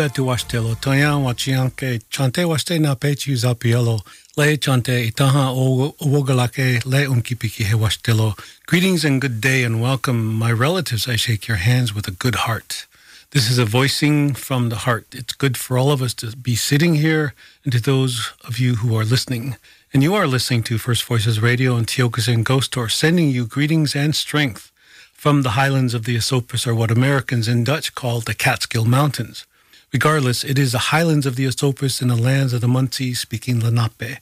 [0.00, 4.00] Betu washtelo toyan wachianke chante waste na pechu zapielo
[4.34, 8.34] le chante itaha o le umkipiki he washtelo.
[8.64, 11.06] Greetings and good day and welcome, my relatives.
[11.06, 12.86] I shake your hands with a good heart.
[13.32, 15.04] This is a voicing from the heart.
[15.12, 18.76] It's good for all of us to be sitting here and to those of you
[18.76, 19.56] who are listening.
[19.92, 23.94] And you are listening to First Voices Radio and Tiokasin Ghost Horse, sending you greetings
[23.94, 24.72] and strength
[25.12, 29.44] from the highlands of the Esopus, or what Americans in Dutch call the Catskill Mountains.
[29.92, 33.58] Regardless, it is the highlands of the Esopus and the lands of the Munsee speaking
[33.58, 34.18] Lenape.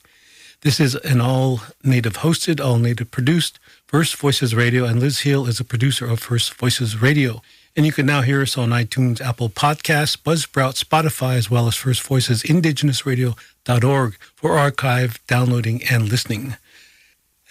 [0.61, 5.45] This is an all native hosted, all native produced First Voices Radio, and Liz Hill
[5.45, 7.43] is a producer of First Voices Radio.
[7.75, 11.75] And you can now hear us on iTunes, Apple Podcasts, Buzzsprout, Spotify, as well as
[11.75, 16.57] First Voices Indigenous Indigenousradio.org for archive, downloading, and listening.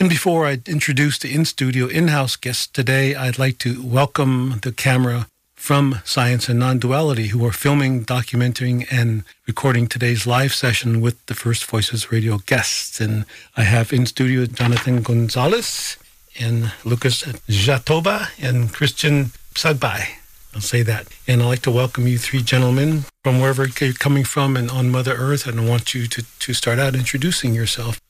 [0.00, 4.58] And before I introduce the in studio in house guests today, I'd like to welcome
[4.62, 5.28] the camera
[5.68, 11.34] from Science and Non-Duality who are filming, documenting, and recording today's live session with the
[11.34, 13.02] First Voices radio guests.
[13.02, 15.98] And I have in studio Jonathan Gonzalez
[16.40, 20.06] and Lucas Jatoba and Christian Sagbai.
[20.54, 21.06] I'll say that.
[21.26, 24.88] And I'd like to welcome you three gentlemen from wherever you're coming from and on
[24.88, 25.46] Mother Earth.
[25.46, 28.00] And I want you to, to start out introducing yourself.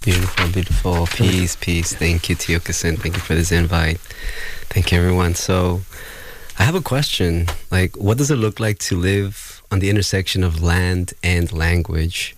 [0.00, 1.06] Beautiful, beautiful.
[1.06, 1.94] Peace, peace.
[1.94, 2.98] Thank you, Tio Tiokasin.
[2.98, 3.98] Thank you for this invite.
[4.68, 5.36] Thank you, everyone.
[5.36, 5.82] So,
[6.58, 7.46] I have a question.
[7.70, 12.36] Like, what does it look like to live on the intersection of land and language?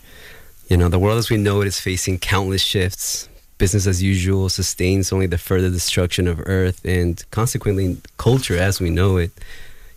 [0.69, 3.29] You know, the world as we know it is facing countless shifts.
[3.59, 8.91] Business as usual sustains only the further destruction of Earth and consequently culture as we
[8.91, 9.33] know it.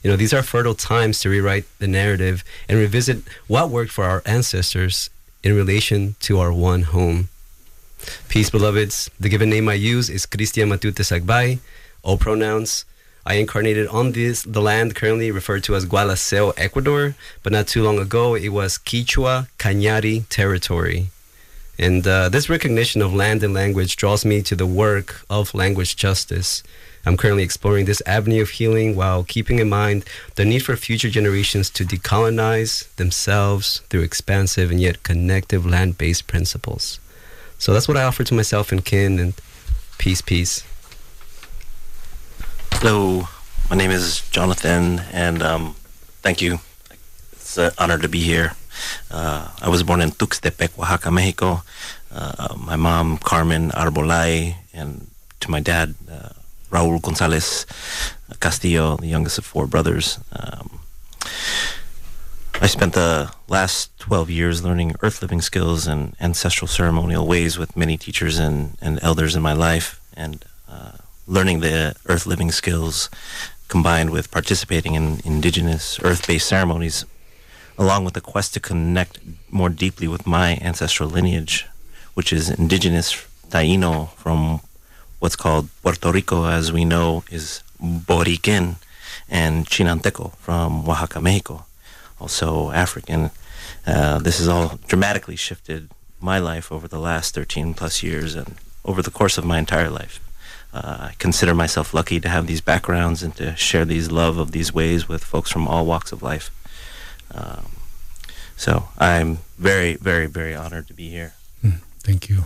[0.03, 4.05] You know, these are fertile times to rewrite the narrative and revisit what worked for
[4.05, 5.09] our ancestors
[5.43, 7.29] in relation to our one home.
[8.27, 9.09] Peace, beloveds.
[9.19, 11.59] The given name I use is Christian Matute Sagbai.
[12.01, 12.85] All pronouns
[13.25, 17.83] I incarnated on this the land currently referred to as Gualaceo, Ecuador, but not too
[17.83, 21.09] long ago it was Quichua Cañari territory.
[21.77, 25.95] And uh, this recognition of land and language draws me to the work of language
[25.95, 26.61] justice.
[27.05, 30.03] I'm currently exploring this avenue of healing while keeping in mind
[30.35, 36.27] the need for future generations to decolonize themselves through expansive and yet connective land based
[36.27, 36.99] principles.
[37.57, 39.33] So that's what I offer to myself and kin, and
[39.97, 40.63] peace, peace.
[42.81, 43.27] Hello,
[43.69, 45.75] my name is Jonathan, and um,
[46.23, 46.59] thank you.
[47.33, 48.53] It's an honor to be here.
[49.11, 51.63] Uh, I was born in Tuxtepec, Oaxaca, Mexico.
[52.09, 55.09] Uh, my mom, Carmen Arbolay, and
[55.41, 56.29] to my dad, uh,
[56.71, 57.65] Raul Gonzalez
[58.39, 60.17] Castillo, the youngest of four brothers.
[60.31, 60.79] Um,
[62.61, 67.75] I spent the last 12 years learning earth living skills and ancestral ceremonial ways with
[67.75, 69.99] many teachers and, and elders in my life.
[70.15, 70.99] And uh,
[71.29, 73.09] learning the earth living skills
[73.67, 77.05] combined with participating in indigenous earth based ceremonies,
[77.77, 79.19] along with the quest to connect
[79.51, 81.67] more deeply with my ancestral lineage,
[82.15, 84.59] which is indigenous Taino from
[85.19, 88.75] what's called Puerto Rico, as we know, is Boriquen,
[89.29, 91.65] and Chinanteco from Oaxaca, Mexico,
[92.19, 93.29] also African.
[93.85, 95.89] Uh, this has all dramatically shifted
[96.19, 99.89] my life over the last 13 plus years and over the course of my entire
[99.89, 100.19] life
[100.73, 104.51] uh, I consider myself lucky to have these backgrounds and to share these love of
[104.51, 106.51] these ways with folks from all walks of life.
[107.33, 107.71] Um,
[108.55, 111.33] so I'm very, very, very honored to be here.
[111.63, 112.45] Mm, Thank you.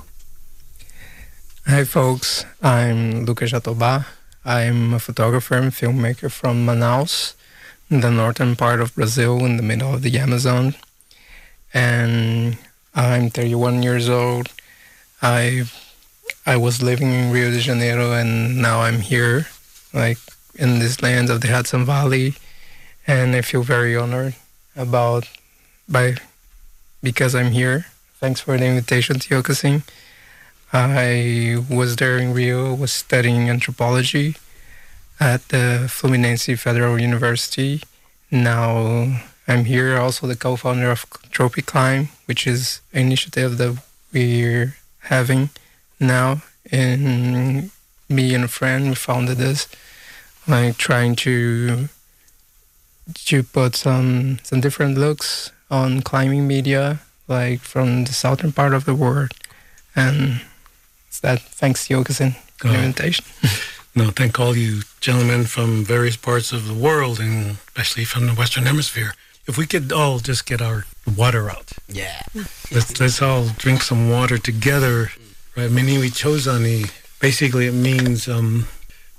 [1.65, 2.45] Hi, folks.
[2.61, 4.05] I'm Lucas Jatobá.
[4.45, 7.33] I'm a photographer and filmmaker from Manaus,
[7.89, 10.75] in the northern part of Brazil, in the middle of the Amazon.
[11.73, 12.57] And
[12.93, 14.49] I'm 31 years old.
[15.21, 15.63] I
[16.45, 19.47] I was living in Rio de Janeiro, and now I'm here,
[19.93, 20.17] like
[20.55, 22.35] in this land of the Hudson Valley,
[23.07, 24.35] and I feel very honored
[24.75, 25.29] about
[25.87, 26.15] by
[27.01, 27.85] because I'm here.
[28.19, 29.83] Thanks for the invitation to Yokasin.
[30.71, 34.35] I was there in Rio, was studying anthropology
[35.19, 37.83] at the Fluminense Federal University.
[38.31, 43.77] Now I'm here, also the co-founder of Tropic Climb, which is an initiative that
[44.11, 45.49] we're having
[46.03, 46.41] now.
[46.71, 47.71] And
[48.09, 49.67] me and a friend we founded this,
[50.47, 51.89] like trying to
[53.25, 58.85] to put some some different looks on climbing media, like from the southern part of
[58.85, 59.33] the world,
[59.95, 60.41] and
[61.07, 61.41] it's that.
[61.41, 62.83] Thanks, Tiokasin, for the Oh.
[62.83, 63.25] invitation.
[63.95, 68.33] No, thank all you gentlemen from various parts of the world, and especially from the
[68.33, 69.13] Western Hemisphere.
[69.45, 70.85] If we could all just get our
[71.15, 71.73] water out.
[71.87, 72.23] Yeah.
[72.71, 75.11] Let's let's all drink some water together.
[75.55, 76.89] Right, Miniwi Chozani.
[77.19, 78.67] Basically, it means um,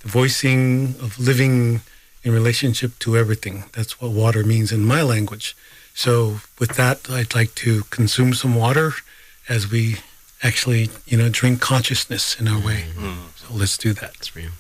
[0.00, 1.81] the voicing of living
[2.25, 3.64] in relationship to everything.
[3.72, 5.56] That's what water means in my language.
[5.94, 8.92] So, with that, I'd like to consume some water
[9.48, 9.98] as we
[10.42, 12.86] actually, you know, drink consciousness in our way.
[13.36, 14.14] So let's do that.
[14.14, 14.50] That's real.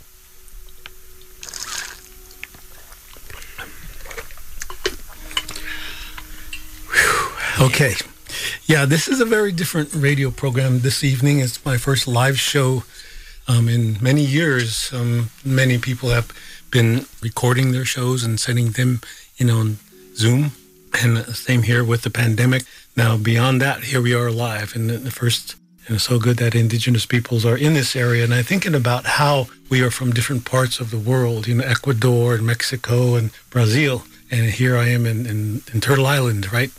[7.60, 7.94] Okay.
[8.66, 11.40] Yeah, this is a very different radio program this evening.
[11.40, 12.84] It's my first live show
[13.46, 14.92] um, in many years.
[14.92, 16.32] Um, many people have
[16.70, 19.00] been recording their shows and sending them,
[19.46, 19.78] know, on
[20.16, 20.52] Zoom.
[21.02, 22.62] And same here with the pandemic.
[22.96, 24.74] Now, beyond that, here we are live.
[24.76, 25.56] And the the first,
[25.86, 28.24] and it's so good that indigenous peoples are in this area.
[28.24, 31.64] And I'm thinking about how we are from different parts of the world, you know,
[31.64, 34.04] Ecuador and Mexico and Brazil.
[34.30, 36.70] And here I am in, in, in Turtle Island, right?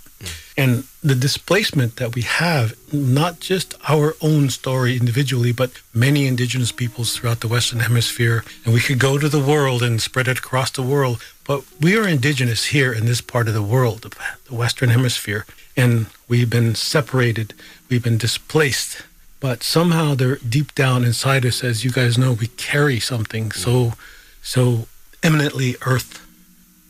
[0.58, 6.72] And the displacement that we have, not just our own story individually, but many indigenous
[6.72, 8.44] peoples throughout the Western Hemisphere.
[8.64, 11.22] And we could go to the world and spread it across the world.
[11.44, 14.16] But we are indigenous here in this part of the world,
[14.46, 15.46] the Western Hemisphere.
[15.76, 17.54] And we've been separated,
[17.90, 19.04] we've been displaced.
[19.42, 23.94] But somehow they're deep down inside us, as you guys know, we carry something so,
[24.42, 24.88] so
[25.22, 26.26] eminently earth.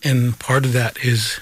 [0.03, 1.39] And part of that is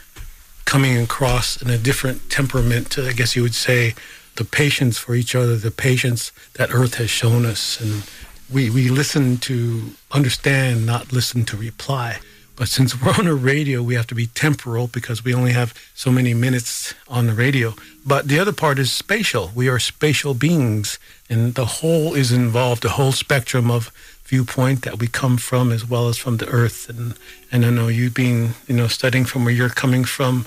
[0.65, 3.95] coming across in a different temperament, I guess you would say,
[4.35, 7.79] the patience for each other, the patience that Earth has shown us.
[7.79, 8.03] And
[8.51, 12.19] we, we listen to understand, not listen to reply.
[12.55, 15.73] But since we're on a radio, we have to be temporal because we only have
[15.93, 17.75] so many minutes on the radio.
[18.05, 19.51] But the other part is spatial.
[19.55, 20.99] We are spatial beings,
[21.29, 23.91] and the whole is involved, the whole spectrum of
[24.25, 26.89] viewpoint that we come from as well as from the earth.
[26.89, 27.13] And
[27.51, 30.45] and I know you being you know studying from where you're coming from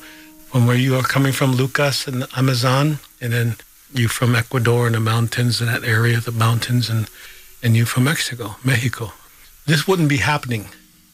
[0.50, 3.56] from where you are coming from Lucas and the Amazon and then
[3.92, 7.08] you from Ecuador and the mountains and that area the mountains and
[7.62, 9.12] and you from Mexico Mexico.
[9.66, 10.64] This wouldn't be happening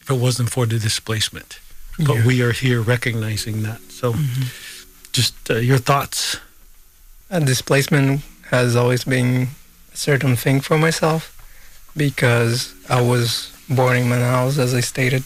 [0.01, 1.59] if it wasn't for the displacement.
[1.97, 2.25] But Yeah.
[2.25, 3.79] we are here recognizing that.
[3.91, 4.15] So
[5.11, 6.37] just uh, your thoughts.
[7.29, 8.21] And displacement
[8.51, 9.47] has always been
[9.93, 11.21] a certain thing for myself
[11.95, 15.23] because I was born in Manaus, as I stated,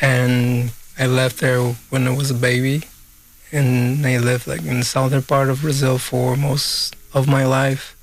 [0.00, 2.84] and I left there when I was a baby,
[3.52, 7.96] and I lived like in the southern part of Brazil for most of my life,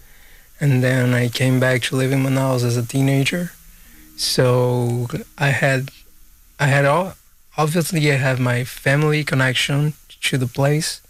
[0.59, 3.51] and then I came back to live in Manaus as a teenager.
[4.15, 5.07] So
[5.37, 5.89] I had,
[6.59, 7.15] I had all.
[7.57, 11.01] Obviously, I have my family connection to the place,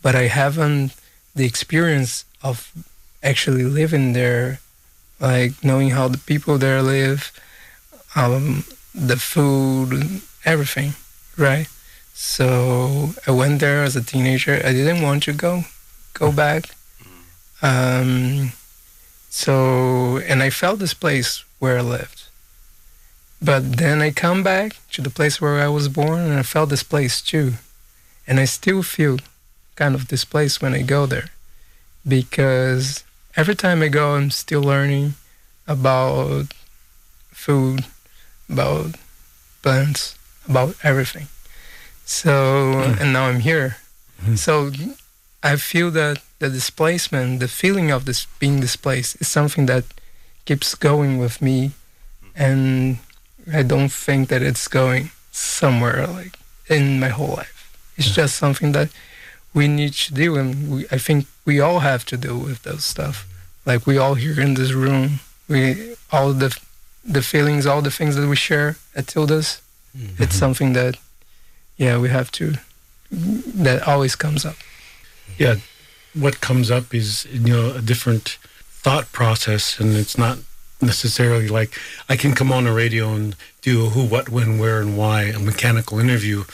[0.00, 0.94] but I haven't
[1.34, 2.72] the experience of
[3.22, 4.60] actually living there,
[5.22, 7.32] like knowing how the people there live,
[8.16, 10.94] um, the food, everything,
[11.38, 11.68] right?
[12.12, 14.60] So I went there as a teenager.
[14.64, 15.62] I didn't want to go,
[16.12, 16.64] go back.
[17.62, 18.52] Um,
[19.30, 22.24] so and I felt this place where I lived.
[23.40, 26.70] But then I come back to the place where I was born, and I felt
[26.70, 27.54] this place too,
[28.26, 29.18] and I still feel
[29.74, 31.30] kind of displaced when I go there
[32.06, 33.04] because
[33.36, 35.14] every time I go, I'm still learning
[35.66, 36.54] about
[37.30, 37.86] food,
[38.48, 38.96] about
[39.62, 40.16] plants,
[40.48, 41.28] about everything.
[42.04, 43.00] So, hmm.
[43.00, 43.76] and now I'm here.
[44.20, 44.36] Hmm.
[44.36, 44.70] So,
[45.42, 49.84] I feel that the displacement, the feeling of this being displaced, is something that
[50.44, 51.72] keeps going with me,
[52.34, 52.98] and
[53.52, 57.76] I don't think that it's going somewhere like in my whole life.
[57.96, 58.90] It's just something that
[59.54, 62.84] we need to deal and we, I think we all have to deal with those
[62.84, 63.26] stuff.
[63.66, 66.50] like we all here in this room, we all the
[67.04, 69.60] the feelings, all the things that we share at Tilda's,
[69.94, 70.22] Mm-hmm.
[70.22, 70.96] it's something that,
[71.76, 72.54] yeah, we have to,
[73.10, 74.56] that always comes up.
[75.36, 75.56] Yeah,
[76.14, 78.38] what comes up is you know a different
[78.82, 80.38] thought process, and it's not
[80.80, 81.78] necessarily like
[82.08, 85.24] I can come on the radio and do a who, what, when, where, and why,
[85.24, 86.44] a mechanical interview,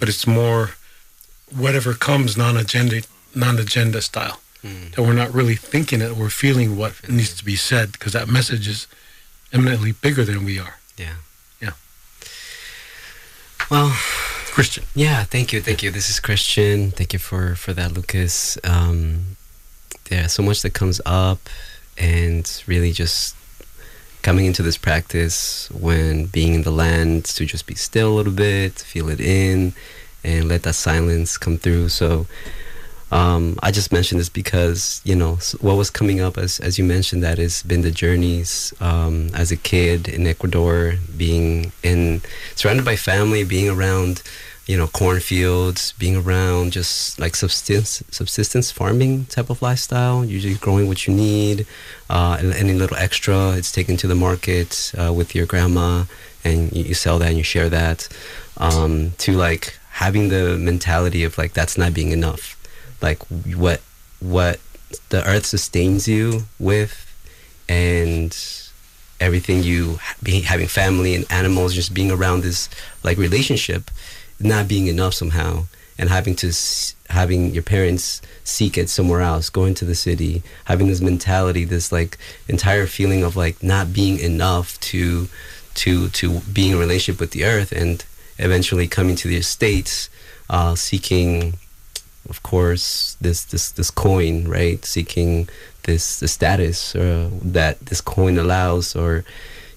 [0.00, 0.70] but it's more
[1.54, 3.02] whatever comes non-agenda,
[3.34, 4.40] non-agenda style.
[4.64, 4.94] Mm.
[4.94, 8.28] That we're not really thinking it, we're feeling what needs to be said because that
[8.28, 8.86] message is
[9.52, 10.78] eminently bigger than we are.
[10.96, 11.14] Yeah.
[11.60, 11.72] Yeah.
[13.70, 13.90] Well,
[14.58, 14.84] Christian.
[14.94, 15.92] Yeah, thank you, thank you.
[15.92, 16.90] This is Christian.
[16.90, 18.58] Thank you for for that, Lucas.
[18.64, 19.36] Um,
[20.10, 21.38] yeah, so much that comes up,
[21.96, 23.36] and really just
[24.22, 28.32] coming into this practice when being in the land to just be still a little
[28.32, 29.74] bit, feel it in,
[30.24, 31.88] and let that silence come through.
[31.90, 32.26] So.
[33.10, 36.84] Um, I just mentioned this because you know what was coming up as as you
[36.84, 42.20] mentioned that has been the journeys um, as a kid in Ecuador, being in
[42.54, 44.22] surrounded by family, being around
[44.68, 50.24] you know cornfields, being around just like subsistence subsistence farming type of lifestyle.
[50.24, 51.66] Usually growing what you need,
[52.10, 56.04] uh, and any little extra, it's taken to the market uh, with your grandma,
[56.44, 58.08] and you, you sell that and you share that.
[58.58, 62.56] Um, to like having the mentality of like that's not being enough.
[63.02, 63.20] Like
[63.56, 63.80] what
[64.20, 64.60] what
[65.08, 66.94] the earth sustains you with
[67.68, 68.30] and
[69.18, 72.68] everything you being having family and animals just being around this
[73.02, 73.90] like relationship
[74.38, 75.64] not being enough somehow
[75.98, 76.52] and having to
[77.10, 81.90] having your parents seek it somewhere else going to the city having this mentality this
[81.90, 85.28] like entire feeling of like not being enough to
[85.74, 88.04] to to being in relationship with the earth and
[88.38, 90.08] eventually coming to the states
[90.50, 91.54] uh, seeking
[92.28, 94.84] of course this this this coin right?
[94.84, 95.48] Seeking
[95.84, 99.24] this the status uh, that this coin allows or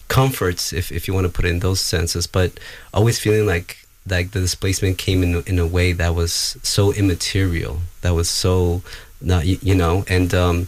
[0.08, 2.28] comforts if, if you want to put it in those senses.
[2.28, 2.60] But
[2.94, 7.82] always feeling like like the displacement came in in a way that was so immaterial
[8.02, 8.82] that was so
[9.22, 10.04] not you, you know?
[10.08, 10.68] And um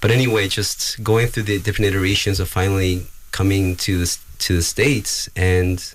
[0.00, 4.62] but anyway just going through the different iterations of finally coming to the, to the
[4.62, 5.94] states and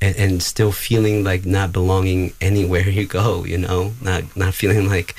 [0.00, 3.92] and, and still feeling like not belonging anywhere you go you know?
[4.00, 5.14] Not not feeling like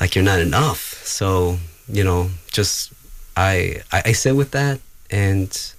[0.00, 1.02] like you're not enough.
[1.04, 1.58] So
[1.90, 2.92] you know just
[3.36, 4.78] i i, I sit with that
[5.10, 5.72] and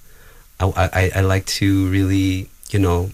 [0.58, 3.10] I, I i like to really you know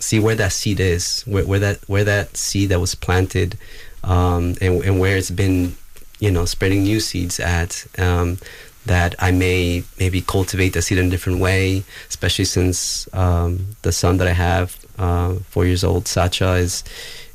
[0.00, 3.56] see where that seed is where, where that where that seed that was planted
[4.04, 5.76] um and, and where it's been
[6.18, 7.86] you know spreading new seeds at.
[7.98, 8.38] Um
[8.86, 13.92] that I may maybe cultivate the seed in a different way, especially since um, the
[13.92, 16.84] son that I have, uh, four years old, Sacha, is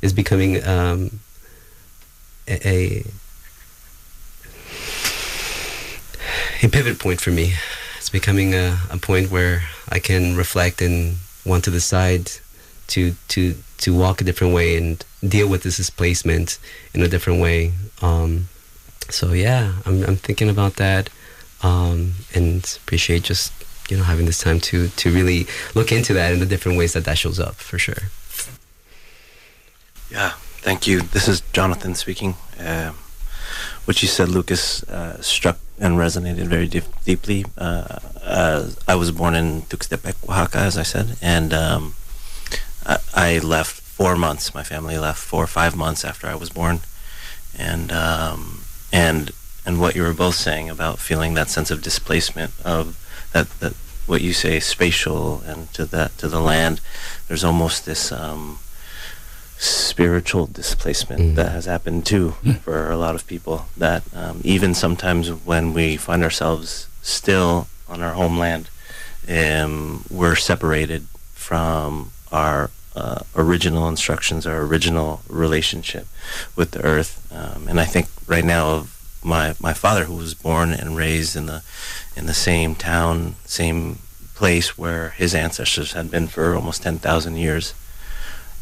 [0.02, 1.20] is becoming um,
[2.48, 3.04] a,
[6.62, 7.54] a pivot point for me.
[7.98, 12.32] It's becoming a, a point where I can reflect and want to decide
[12.88, 16.58] to to to walk a different way and deal with this displacement
[16.92, 17.72] in a different way.
[18.02, 18.48] Um,
[19.08, 21.10] so yeah, I'm I'm thinking about that
[21.64, 23.52] um, and appreciate just
[23.90, 26.92] you know having this time to to really look into that in the different ways
[26.92, 28.10] that that shows up for sure.
[30.10, 31.00] Yeah, thank you.
[31.00, 32.34] This is Jonathan speaking.
[32.60, 32.92] Uh,
[33.86, 37.44] what you said, Lucas, uh, struck and resonated very deep, deeply.
[37.58, 41.94] Uh, uh, I was born in Tuxtepec, Oaxaca, as I said, and um,
[42.86, 44.54] I, I left four months.
[44.54, 46.80] My family left four or five months after I was born,
[47.58, 48.60] and um,
[48.92, 49.32] and
[49.66, 52.96] and what you were both saying about feeling that sense of displacement of
[53.32, 53.72] that that
[54.06, 56.80] what you say spatial and to that to the land.
[57.28, 58.12] There's almost this.
[58.12, 58.58] Um,
[59.56, 61.34] spiritual displacement Mm.
[61.36, 63.66] that has happened too for a lot of people.
[63.76, 68.68] That um, even sometimes when we find ourselves still on our homeland,
[69.28, 76.06] um, we're separated from our uh, original instructions, our original relationship
[76.56, 77.26] with the earth.
[77.32, 78.93] Um, and I think right now of
[79.24, 81.62] my my father, who was born and raised in the
[82.16, 83.98] in the same town, same
[84.34, 87.74] place where his ancestors had been for almost ten thousand years.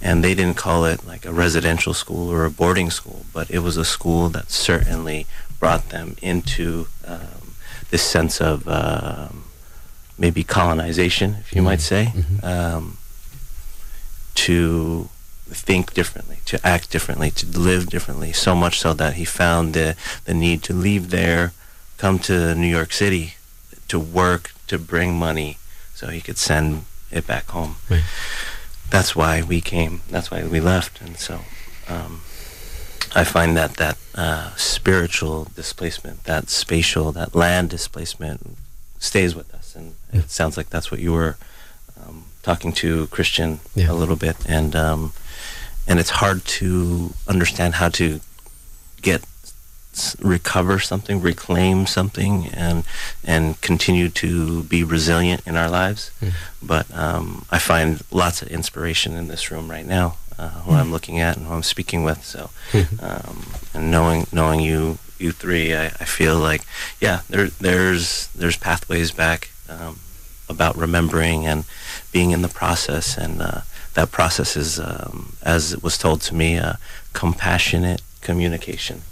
[0.05, 3.61] And they didn't call it like a residential school or a boarding school, but it
[3.61, 5.27] was a school that certainly
[5.61, 7.55] brought them into um,
[7.91, 9.45] this sense of um,
[10.19, 12.97] maybe colonization, if you might say, um,
[14.35, 15.09] to
[15.55, 18.33] think differently, to act differently, to live differently.
[18.33, 19.95] So much so that he found the
[20.25, 21.53] the need to leave there,
[21.99, 23.35] come to New York City,
[23.89, 25.59] to work, to bring money,
[25.95, 28.05] so he could send it back home Right.
[28.91, 30.01] that's why we came.
[30.11, 31.01] That's why we left.
[31.01, 31.41] And so,
[31.89, 32.23] um,
[33.15, 38.57] I find that that uh, spiritual displacement, that spatial, that land displacement,
[38.99, 41.37] stays with us, and it sounds like that's what you were
[42.01, 43.91] um, talking to Christian Yeah.
[43.91, 45.13] a little bit, and um,
[45.87, 48.21] and it's hard to understand how to
[49.03, 49.25] get
[50.23, 52.85] recover something, reclaim something, and
[53.25, 56.11] and continue to be resilient in our lives.
[56.63, 60.91] But um, I find lots of inspiration in this room right now, uh, who I'm
[60.91, 62.25] looking at and who I'm speaking with.
[62.25, 62.51] So,
[63.01, 66.63] um, and knowing knowing you you three, I, I feel like
[67.01, 69.99] yeah, there there's there's pathways back um,
[70.49, 71.65] about remembering and
[72.13, 73.61] being in the process, and uh,
[73.95, 76.75] that process is, um, as it was told to me, uh,
[77.13, 79.03] compassionate communication.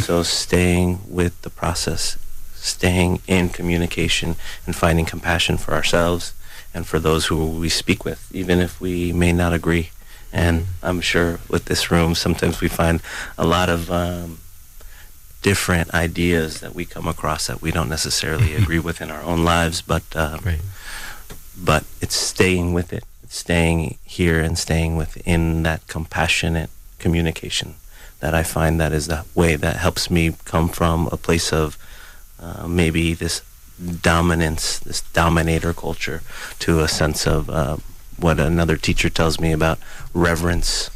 [0.00, 2.16] so staying with the process,
[2.54, 6.32] staying in communication, and finding compassion for ourselves
[6.72, 9.90] and for those who we speak with, even if we may not agree.
[10.32, 13.02] And I'm sure with this room, sometimes we find
[13.36, 14.38] a lot of um,
[15.42, 19.42] different ideas that we come across that we don't necessarily agree with in our own
[19.44, 20.60] lives, but um, Right.
[21.56, 26.68] but it's staying with it, staying here and staying within that compassionate
[26.98, 27.76] communication
[28.18, 31.78] that I find that is the way that helps me come from a place of
[32.38, 33.40] uh, maybe this
[34.02, 36.22] dominance, this dominator culture,
[36.58, 37.78] to a sense of uh,
[38.18, 39.78] what another teacher tells me about
[40.12, 40.90] reverence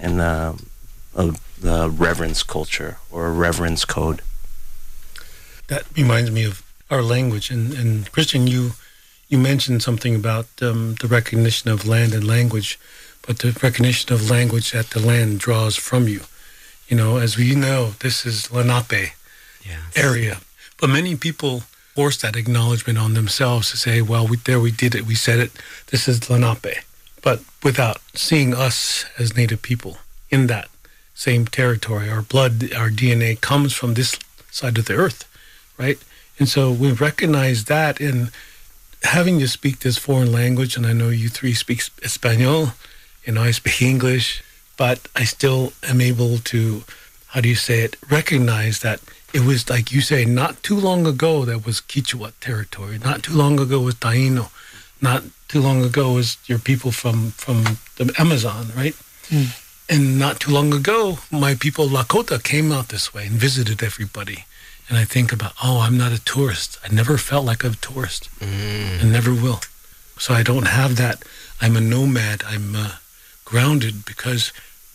[0.00, 4.22] and of the reverence culture or reverence code.
[5.68, 7.50] That reminds me of our language.
[7.50, 8.72] And, and Christian, you
[9.28, 12.78] you mentioned something about um, the recognition of land and language,
[13.26, 16.20] but the recognition of language that the land draws from you.
[16.88, 19.12] You know, as we know, this is Lenape
[19.64, 19.82] Yeah.
[19.96, 20.38] area,
[20.78, 21.64] but many people
[21.94, 25.38] force that acknowledgement on themselves to say, "Well, we, there we did it, we said
[25.40, 25.50] it.
[25.90, 26.84] This is Lenape,"
[27.22, 29.98] but without seeing us as Native people
[30.30, 30.68] in that
[31.14, 32.08] same territory.
[32.10, 34.16] Our blood, our DNA comes from this
[34.52, 35.24] side of the earth,
[35.78, 35.98] right?
[36.38, 38.30] And so we recognize that in
[39.06, 42.72] having to speak this foreign language, and I know you three speak Espanol,
[43.26, 44.42] and I speak English,
[44.76, 46.84] but I still am able to,
[47.28, 49.00] how do you say it, recognize that
[49.32, 52.98] it was, like you say, not too long ago that was Quechua territory.
[52.98, 54.50] Not too long ago was Taino.
[55.00, 58.94] Not too long ago was your people from, from the Amazon, right?
[59.28, 59.44] Hmm.
[59.88, 64.44] And not too long ago, my people Lakota came out this way and visited everybody.
[64.88, 66.78] And I think about, oh, I'm not a tourist.
[66.84, 69.60] I never felt like a tourist and never will.
[70.18, 71.22] So I don't have that.
[71.60, 72.42] I'm a nomad.
[72.46, 72.92] I'm uh,
[73.44, 74.52] grounded because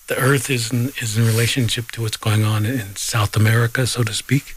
[0.08, 4.04] the earth is in, is in relationship to what's going on in South America, so
[4.04, 4.56] to speak.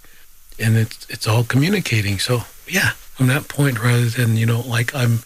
[0.59, 2.18] And it's, it's all communicating.
[2.18, 5.20] So, yeah, from that point, rather than, you know, like I'm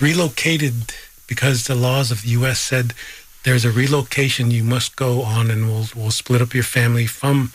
[0.00, 0.92] relocated
[1.26, 2.60] because the laws of the U.S.
[2.60, 2.94] said
[3.44, 7.52] there's a relocation you must go on and we'll, we'll split up your family from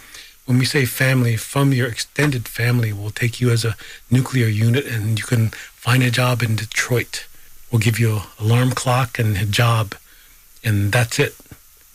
[0.48, 3.76] when we say family from your extended family we'll take you as a
[4.10, 7.28] nuclear unit and you can find a job in detroit.
[7.70, 9.94] We'll give you an alarm clock and a job
[10.64, 11.36] and that's it.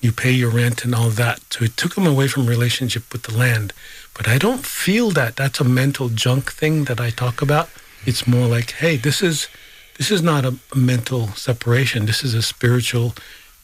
[0.02, 1.40] You pay your rent and all that.
[1.50, 3.72] So it took them away from relationship with the land.
[4.14, 7.70] But i don't feel that that's a mental junk thing that i talk about.
[8.04, 9.48] It's more like hey this is
[9.96, 12.04] this is not a, a mental separation.
[12.04, 13.14] This is a spiritual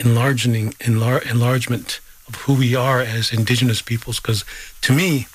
[0.00, 4.44] enlarging enlar- enlargement of who we are as indigenous peoples because
[4.82, 5.26] to me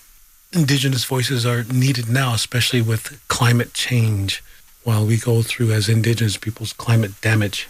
[0.52, 4.44] indigenous voices are needed now especially with climate change
[4.84, 7.68] while we go through as indigenous peoples climate damage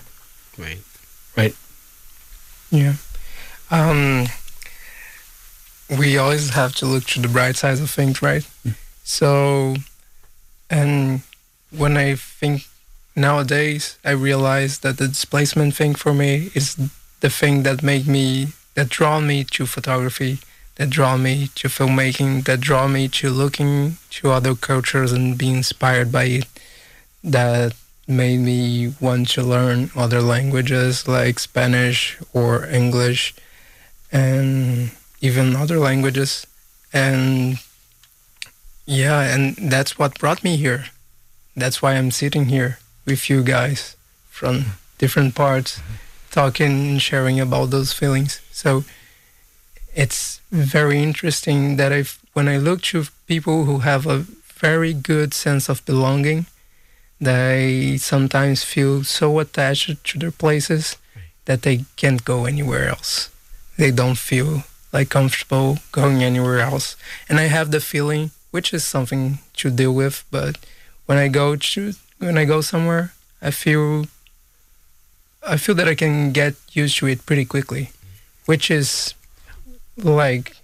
[0.58, 0.80] Right.
[1.36, 1.56] right
[2.70, 2.96] Yeah.
[3.72, 4.28] Um,
[5.98, 8.48] we always have to look to the bright sides of things, right?
[9.04, 9.76] So,
[10.70, 11.22] and
[11.72, 12.68] when I think
[13.16, 16.76] nowadays, I realize that the displacement thing for me is
[17.20, 20.40] the thing that make me, that draw me to photography,
[20.76, 25.50] that draw me to filmmaking, that draw me to looking to other cultures and be
[25.50, 26.46] inspired by it,
[27.24, 27.74] that
[28.08, 33.34] made me want to learn other languages like Spanish or English
[34.12, 36.46] and even other languages.
[36.92, 37.60] And
[38.86, 40.86] yeah, and that's what brought me here.
[41.56, 43.96] That's why I'm sitting here with you guys
[44.30, 44.66] from
[44.98, 45.94] different parts, mm-hmm.
[46.34, 48.42] Talking and sharing about those feelings.
[48.52, 48.84] So
[49.96, 54.26] it's very interesting that I, when I look to people who have a
[54.58, 56.48] very good sense of belonging,
[57.22, 60.98] they sometimes feel so attached to their places
[61.46, 63.30] that they can't go anywhere else.
[63.78, 66.96] They don't feel like comfortable going anywhere else.
[67.30, 70.58] And I have the feeling, which is something to deal with, but
[71.06, 74.06] when I go to when I go somewhere, I feel
[75.46, 77.92] I feel that I can get used to it pretty quickly,
[78.46, 79.14] which is
[79.98, 80.56] like,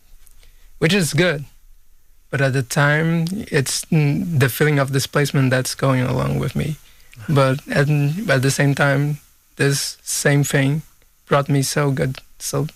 [0.80, 1.46] which is good.
[2.30, 6.76] But at the time, it's the feeling of displacement that's going along with me.
[7.28, 9.18] But at, at the same time,
[9.56, 10.84] this same thing
[11.26, 12.68] brought me so good, so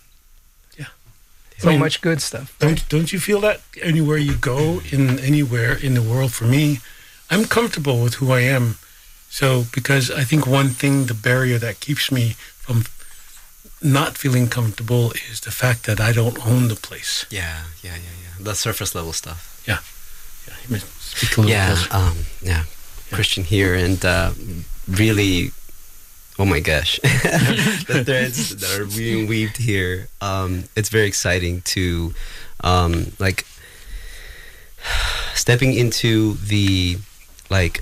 [0.77, 0.87] Yeah.
[1.59, 2.55] so I mean, much good stuff.
[2.59, 6.33] Don't don't you feel that anywhere you go in anywhere in the world?
[6.33, 6.79] For me,
[7.29, 8.77] I'm comfortable with who I am.
[9.33, 12.83] So because I think one thing, the barrier that keeps me from
[13.81, 17.25] not feeling comfortable is the fact that I don't own the place.
[17.31, 18.43] Yeah, yeah, yeah, yeah.
[18.43, 19.63] The surface level stuff.
[19.67, 19.79] Yeah,
[20.69, 22.65] may speak a little Yeah, um, yeah.
[23.11, 24.33] Christian here, and uh,
[24.87, 25.49] really,
[26.37, 30.09] oh my gosh, the threads that are being weaved here.
[30.21, 32.13] Um, it's very exciting to,
[32.63, 33.47] um, like,
[35.33, 36.99] stepping into the,
[37.49, 37.81] like,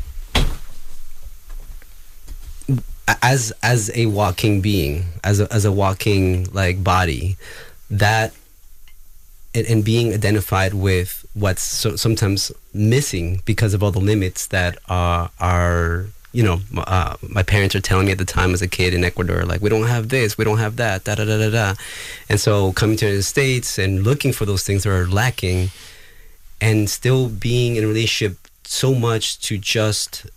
[3.08, 7.38] as as a walking being, as a as a walking like body,
[7.90, 8.34] that
[9.54, 14.78] and, and being identified with what's so, sometimes missing because of all the limits that
[14.90, 18.68] are are you know uh, my parents are telling me at the time as a
[18.68, 21.38] kid in Ecuador like we don't have this we don't have that da da da
[21.38, 21.76] da da.
[22.30, 25.70] And so coming to the States and looking for those things that are lacking
[26.60, 30.28] and still being in a relationship so much to just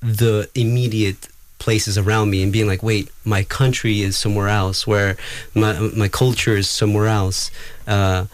[0.00, 1.28] the immediate
[1.60, 5.16] places around me and being like wait my country is somewhere else where
[5.54, 7.50] my my culture is somewhere else.
[7.86, 8.26] Uh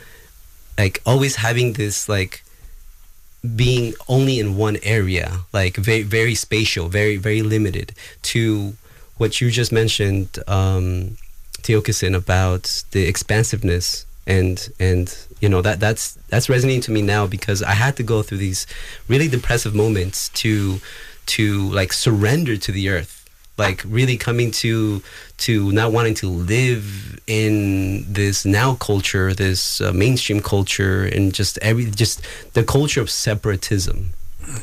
[0.78, 2.42] like always having this like
[3.54, 8.74] being only in one area like very very spatial very very limited to
[9.18, 11.16] what you just mentioned um
[11.62, 17.26] Tiokasin about the expansiveness and and you know that that's that's resonating to me now
[17.26, 18.66] because I had to go through these
[19.08, 20.80] really depressive moments to
[21.26, 23.15] to like surrender to the earth
[23.58, 25.02] like really coming to
[25.38, 31.58] to not wanting to live in this now culture this uh, mainstream culture and just
[31.58, 32.20] every just
[32.52, 34.10] the culture of separatism.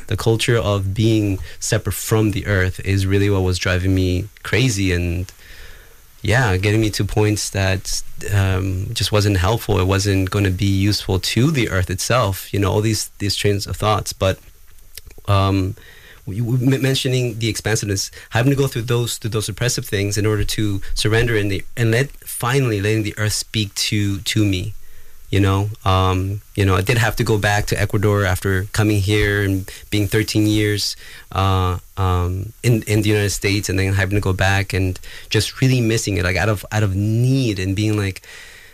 [0.08, 4.94] The culture of being separate from the earth is really what was driving me crazy
[4.94, 5.30] and
[6.22, 8.02] yeah getting me to points that
[8.34, 9.80] um, just wasn't helpful.
[9.80, 13.36] It wasn't going to be useful to the earth itself you know all these these
[13.36, 14.14] trains of thoughts.
[14.14, 14.40] But
[15.28, 15.76] um,
[16.26, 20.82] mentioning the expansiveness, having to go through those through those oppressive things in order to
[20.94, 24.74] surrender and the and let finally letting the earth speak to to me.
[25.30, 29.02] You know, um, you know, I did have to go back to Ecuador after coming
[29.02, 30.96] here and being 13 years
[31.32, 35.60] uh, um, in in the United States, and then having to go back and just
[35.60, 38.22] really missing it, like out of out of need and being like,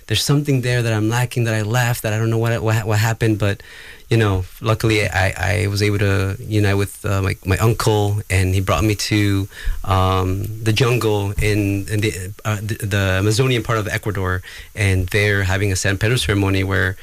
[0.07, 2.83] there's something there that I'm lacking that I left that I don't know what what,
[2.83, 3.63] what happened, but
[4.09, 8.55] you know, luckily I, I was able to unite with uh, my, my uncle, and
[8.55, 9.47] he brought me to
[9.83, 14.41] um, the jungle in, in the, uh, the Amazonian part of Ecuador,
[14.75, 16.97] and there having a San Pedro ceremony where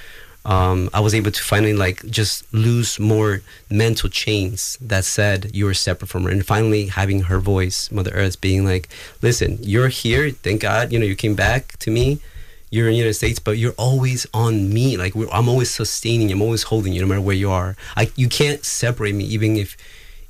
[0.45, 5.65] um, I was able to finally like just lose more mental chains that said you
[5.65, 8.89] were separate from her, and finally having her voice, Mother Earth, being like,
[9.23, 10.31] "Listen, you're here.
[10.31, 12.21] Thank God, you know, you came back to me."
[12.71, 14.97] You're in the United States, but you're always on me.
[14.97, 16.33] Like I'm always sustaining.
[16.33, 17.77] I'm always holding you, no matter where you are.
[17.97, 19.77] I, you can't separate me, even if,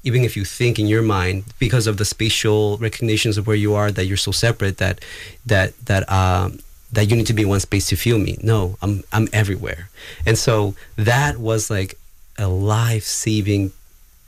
[0.05, 3.75] even if you think in your mind, because of the spatial recognitions of where you
[3.75, 5.01] are, that you're so separate that,
[5.46, 6.59] that that um,
[6.92, 8.38] that you need to be in one space to feel me.
[8.42, 9.88] No, I'm I'm everywhere,
[10.25, 11.99] and so that was like
[12.38, 13.72] a life saving,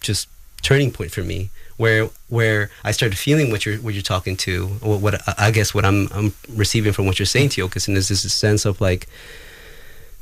[0.00, 0.28] just
[0.62, 4.66] turning point for me where where I started feeling what you're what you're talking to,
[4.82, 7.96] what, what I guess what I'm I'm receiving from what you're saying to Yokas, and
[7.96, 9.06] is this sense of like,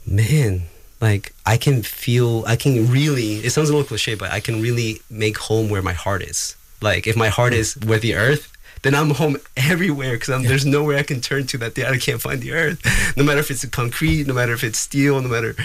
[0.07, 0.62] man,
[1.01, 3.37] like I can feel, I can really.
[3.45, 6.57] It sounds a little cliche, but I can really make home where my heart is.
[6.81, 8.53] Like if my heart is with the earth.
[8.83, 10.47] Then I'm home everywhere because Yeah.
[10.49, 12.79] there's nowhere I can turn to that the- I can't find the earth.
[13.16, 15.57] No matter if it's concrete, no matter if it's steel, no matter,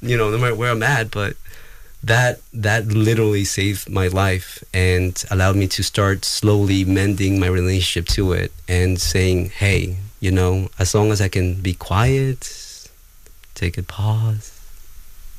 [0.00, 1.10] you know, no matter where I'm at.
[1.10, 1.36] But
[2.02, 8.06] that that literally saved my life and allowed me to start slowly mending my relationship
[8.06, 12.88] to it and saying hey you know as long as i can be quiet
[13.54, 14.58] take a pause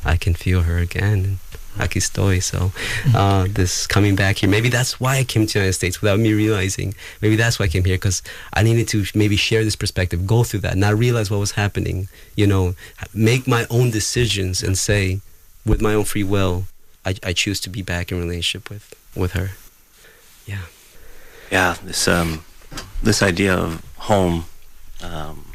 [0.05, 1.39] i can feel her again.
[1.77, 2.43] Aquí estoy.
[2.43, 2.73] So
[3.15, 6.19] uh, this coming back here maybe that's why i came to the united states without
[6.19, 6.93] me realizing.
[7.21, 8.21] Maybe that's why i came here because
[8.53, 12.09] i needed to maybe share this perspective go through that not realize what was happening
[12.35, 12.75] you know
[13.13, 15.21] make my own decisions and say
[15.65, 16.65] with my own free will,
[17.05, 19.51] I, I choose to be back in relationship with with her.
[20.45, 20.65] Yeah.
[21.51, 22.43] yeah this um
[23.03, 24.45] this idea of home
[25.03, 25.45] um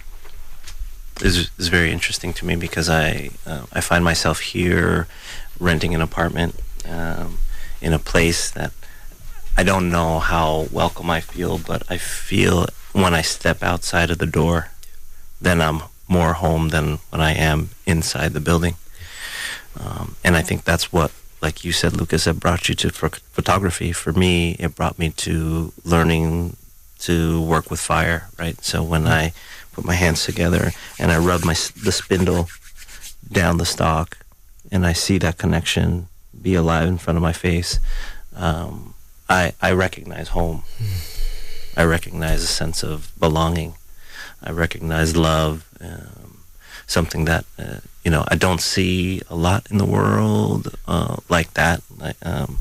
[1.22, 5.06] is is very interesting to me because I uh, I find myself here
[5.58, 6.56] renting an apartment
[6.88, 7.38] um,
[7.80, 8.72] in a place that
[9.56, 14.18] I don't know how welcome I feel, but I feel when I step outside of
[14.18, 14.70] the door,
[15.40, 18.74] then I'm more home than when I am inside the building.
[19.78, 21.12] Um, and I think that's what,
[21.42, 23.92] like you said, Lucas, it brought you to for photography.
[23.92, 26.56] For me, it brought me to learning
[27.00, 28.62] to work with fire, right?
[28.64, 29.32] So when I
[29.72, 32.48] put my hands together and I rub my the spindle
[33.30, 34.18] down the stock,
[34.72, 36.08] and I see that connection
[36.40, 37.78] be alive in front of my face,
[38.34, 38.94] um,
[39.28, 40.62] I I recognize home.
[41.76, 43.74] I recognize a sense of belonging.
[44.42, 46.25] I recognize love, um,
[46.86, 51.54] something that uh, you know I don't see a lot in the world uh, like
[51.54, 51.82] that.
[52.00, 52.58] I, um,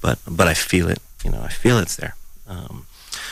[0.00, 1.00] but but I feel it.
[1.24, 2.16] You know, I feel it's there.
[2.48, 2.86] Um,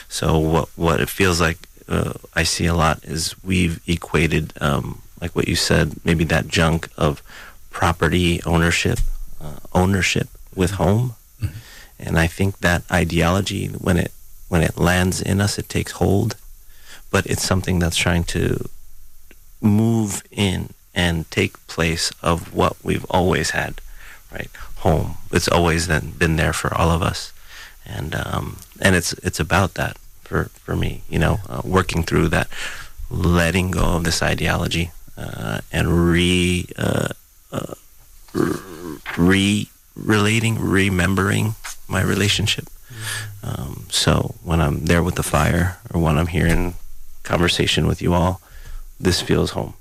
[0.08, 5.02] so what what it feels like uh, I see a lot is we've equated um,
[5.20, 7.22] like what you said, maybe that junk of
[7.70, 8.98] property ownership,
[9.40, 11.56] uh, ownership with home, mm-hmm.
[11.98, 14.12] and I think that ideology when it
[14.48, 16.36] when it lands in us, it takes hold,
[17.10, 18.68] but it's something that's trying to
[19.60, 23.80] move in and take place of what we've always had,
[24.32, 24.50] right?
[24.78, 25.16] Home.
[25.32, 27.32] It's always been, there for all of us,
[27.84, 32.28] and um, and it's it's about that for for me, you know, uh, working through
[32.28, 32.48] that,
[33.10, 37.08] letting go of this ideology, uh, and re uh,
[37.52, 37.74] uh
[39.16, 41.54] re relating, remembering
[41.88, 42.68] my relationship
[43.42, 46.74] um, so when I'm there with the fire or when I'm here in
[47.22, 48.40] conversation with you all,
[49.00, 49.74] this feels home.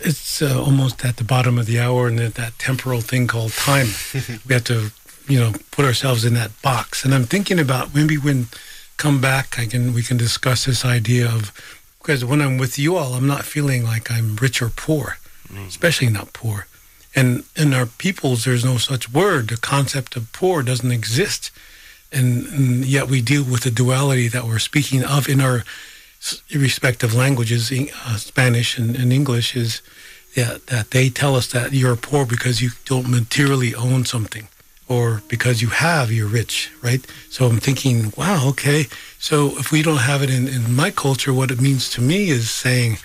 [0.00, 3.52] It's uh, almost at the bottom of the hour and that, that temporal thing called
[3.52, 3.88] time.
[4.46, 4.90] we have to,
[5.28, 7.04] you know, put ourselves in that box.
[7.04, 8.48] And I'm thinking about maybe when
[8.96, 11.52] come back, I can we can discuss this idea of
[11.98, 15.18] because when I'm with you all, I'm not feeling like I'm rich or poor,
[15.48, 15.66] mm.
[15.66, 16.66] especially not poor.
[17.16, 19.48] And in our peoples, there's no such word.
[19.48, 21.50] The concept of poor doesn't exist
[22.14, 25.64] and, and, yet we deal with the duality that we're speaking of in our
[26.54, 29.82] respective languages, uh, Spanish and, and, English, is
[30.34, 34.48] yeah, that they tell us that you're poor because you don't materially own something,
[34.88, 37.06] or because you have, you're rich, right?
[37.30, 38.86] So I'm thinking, wow, okay.
[39.18, 42.30] So if we don't have it in, in my culture, what it means to me
[42.30, 42.98] is saying,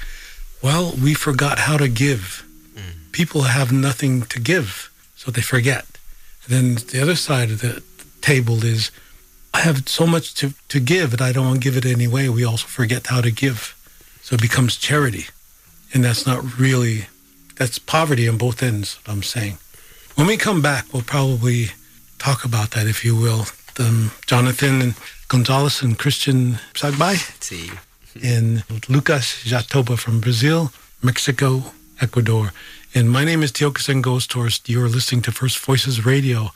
[0.62, 2.46] well, we forgot how to give.
[2.76, 3.12] Mm.
[3.12, 5.86] People have nothing to give, so they forget.
[6.48, 7.84] then the other side of the
[8.22, 8.92] table is
[9.54, 12.30] I have so much to, to give and I don't want to give it anyway.
[12.30, 13.76] We also forget how to give.
[14.22, 15.26] So it becomes charity.
[15.94, 17.08] And that's not really,
[17.58, 19.58] that's poverty on both ends, I'm saying.
[20.16, 21.68] When we come back, we'll probably
[22.20, 23.46] talk about that, if you will.
[23.80, 24.94] Um, Jonathan
[25.30, 27.18] Gonzalez and Christian Sagbay.
[27.40, 27.72] Sí.
[28.24, 32.52] and Lucas Jatoba from Brazil, Mexico, Ecuador.
[32.96, 34.62] And my name is Tiokasin Ghost Horse.
[34.66, 36.52] You're listening to First Voices Radio.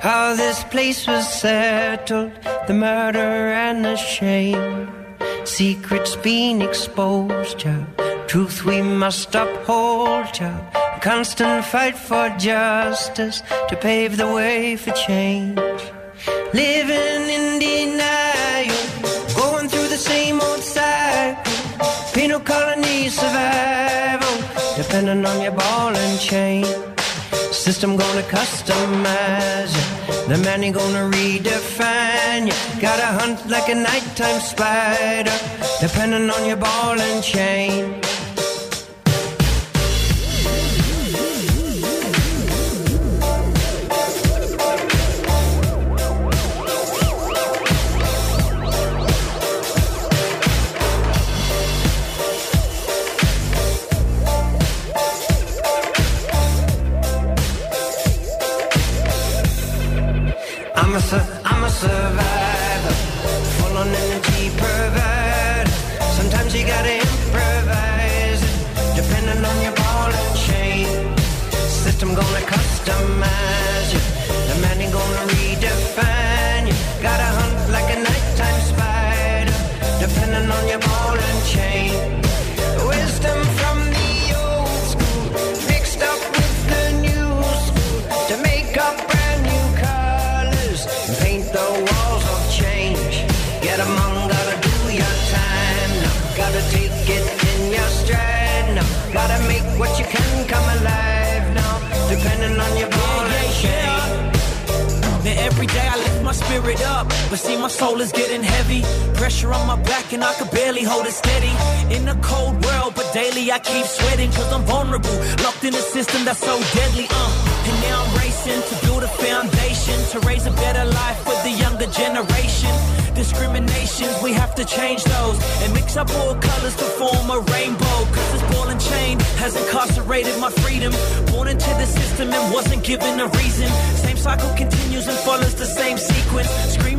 [0.00, 2.32] How this place was settled,
[2.66, 4.88] the murder and the shame.
[5.44, 7.66] Secrets being exposed.
[8.26, 10.40] Truth we must uphold.
[11.02, 15.58] Constant fight for justice to pave the way for change.
[16.54, 18.76] Living in denial,
[19.36, 21.52] going through the same old cycle.
[22.14, 24.36] Penal colony survival,
[24.76, 26.95] depending on your ball and chain.
[27.66, 30.28] System gonna customize you.
[30.28, 32.80] The man ain't gonna redefine you.
[32.80, 35.36] Gotta hunt like a nighttime spider,
[35.80, 38.00] depending on your ball and chain.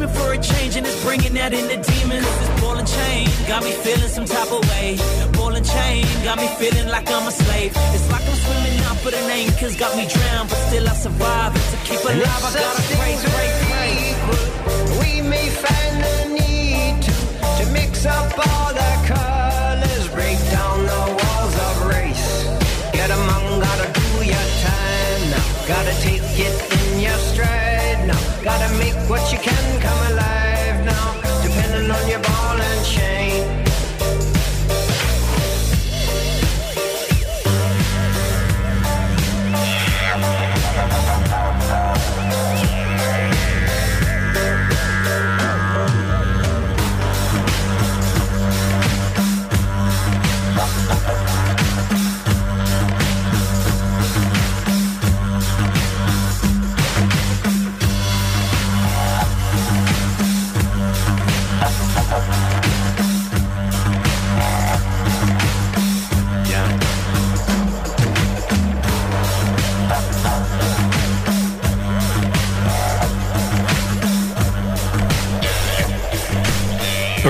[0.08, 2.26] Screaming for a change and it's bringing out in the demons.
[2.40, 4.98] This ball and chain got me feeling some type of way.
[5.34, 7.72] Ball and chain got me feeling like I'm a slave.
[7.94, 10.50] It's like I'm swimming out, but an anchor's got me drowned.
[10.50, 11.56] But still I survive.
[11.56, 13.98] And to keep alive, I gotta pray, pray, pray.
[15.00, 17.12] We may find the need to,
[17.58, 22.28] to mix up all the colors, break down the walls of race.
[22.94, 25.68] Get among, gotta do your time now.
[25.68, 27.77] Gotta take it in your stride.
[28.48, 31.22] Gotta make what you can come alive now.
[31.44, 33.57] Depending on your ball and chain.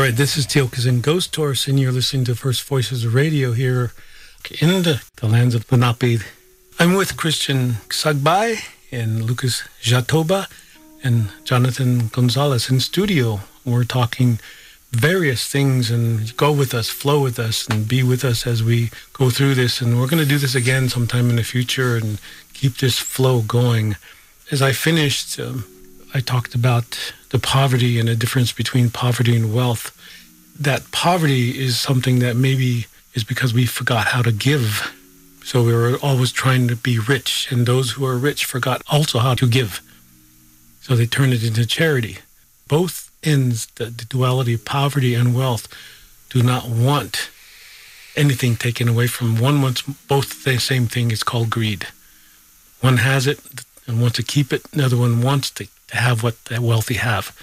[0.07, 3.91] Right, this is Tiokasin Ghost Horse, and you're listening to First Voices Radio here
[4.61, 6.21] in the, the lands of Lenape.
[6.79, 8.57] I'm with Christian Sagbay
[8.89, 10.49] and Lucas Jatoba
[11.03, 13.41] and Jonathan Gonzalez in studio.
[13.65, 14.39] We're talking
[14.91, 18.91] various things and go with us, flow with us, and be with us as we
[19.11, 19.81] go through this.
[19.81, 22.17] And we're going to do this again sometime in the future and
[22.53, 23.97] keep this flow going.
[24.51, 25.65] As I finished, um,
[26.13, 29.91] I talked about the poverty and the difference between poverty and wealth.
[30.59, 34.93] That poverty is something that maybe is because we forgot how to give.
[35.43, 39.19] So we were always trying to be rich, and those who are rich forgot also
[39.19, 39.81] how to give.
[40.81, 42.19] So they turned it into charity.
[42.67, 45.67] Both ends, the, the duality of poverty and wealth,
[46.29, 47.29] do not want
[48.15, 51.11] anything taken away from one wants both the same thing.
[51.11, 51.87] It's called greed.
[52.81, 53.39] One has it
[53.85, 54.61] and wants to keep it.
[54.73, 57.35] another one wants to, to have what the wealthy have.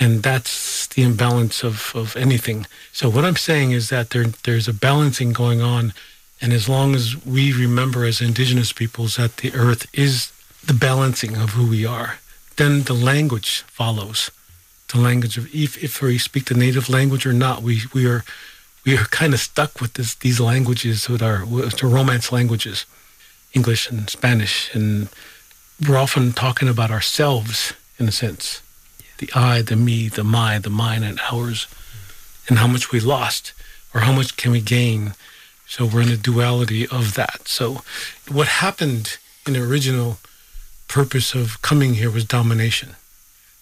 [0.00, 2.66] And that's the imbalance of, of anything.
[2.90, 5.92] So what I'm saying is that there there's a balancing going on.
[6.40, 10.32] And as long as we remember as indigenous peoples that the earth is
[10.64, 12.18] the balancing of who we are,
[12.56, 14.30] then the language follows.
[14.88, 18.24] The language of if, if we speak the native language or not, we, we are
[18.84, 22.86] we are kind of stuck with this, these languages with our with the romance languages,
[23.52, 25.08] English and Spanish, and
[25.86, 28.62] we're often talking about ourselves in a sense,
[29.20, 31.66] the I, the me, the my, the mine, and ours,
[32.48, 33.52] and how much we lost
[33.94, 35.14] or how much can we gain.
[35.66, 37.46] So we're in a duality of that.
[37.46, 37.82] So
[38.28, 40.18] what happened in the original
[40.88, 42.96] purpose of coming here was domination.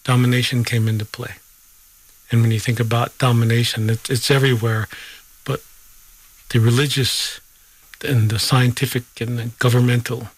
[0.05, 1.35] Domination came into play.
[2.31, 4.88] And when you think about domination, it, it's everywhere,
[5.44, 5.61] but
[6.51, 7.40] the religious
[8.03, 10.29] and the scientific and the governmental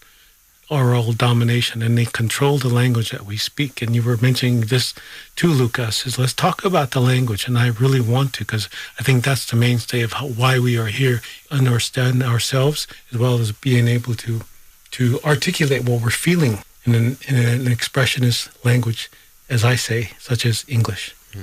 [0.70, 3.82] are all domination and they control the language that we speak.
[3.82, 4.94] And you were mentioning this
[5.34, 7.48] too, Lucas, is let's talk about the language.
[7.48, 10.78] And I really want to because I think that's the mainstay of how, why we
[10.78, 14.42] are here, understand ourselves as well as being able to
[14.92, 19.08] to articulate what we're feeling in an, in an expressionist language,
[19.48, 21.14] as I say, such as English.
[21.32, 21.42] Hmm.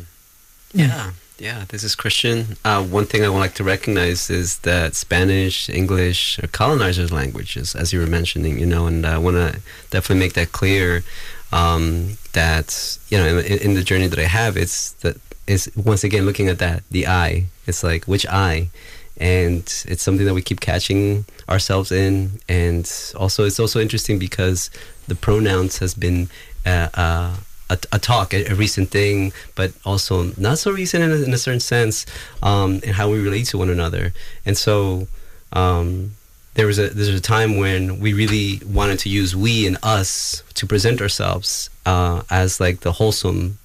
[0.73, 1.11] Yeah, yeah.
[1.39, 2.57] Yeah, this is Christian.
[2.65, 7.75] Uh, one thing I would like to recognize is that Spanish, English are colonizers' languages,
[7.75, 8.57] as you were mentioning.
[8.59, 9.61] You know, and I want to
[9.91, 11.03] definitely make that clear.
[11.51, 16.03] Um, that you know, in, in the journey that I have, it's that is once
[16.03, 17.45] again looking at that the I.
[17.67, 18.69] It's like which I,
[19.17, 22.39] and it's something that we keep catching ourselves in.
[22.49, 24.71] And also, it's also interesting because
[25.07, 26.29] the pronouns has been.
[26.65, 27.35] Uh, uh,
[27.69, 31.33] a, a talk, a, a, recent thing, but also not so recent in a, in
[31.33, 32.05] a certain sense,
[32.41, 34.13] um, in how we relate to one another.
[34.45, 35.07] And so
[35.53, 36.11] um,
[36.53, 40.43] there was a there's a time when we really wanted to use we and us
[40.55, 43.57] to present ourselves uh, as like the wholesome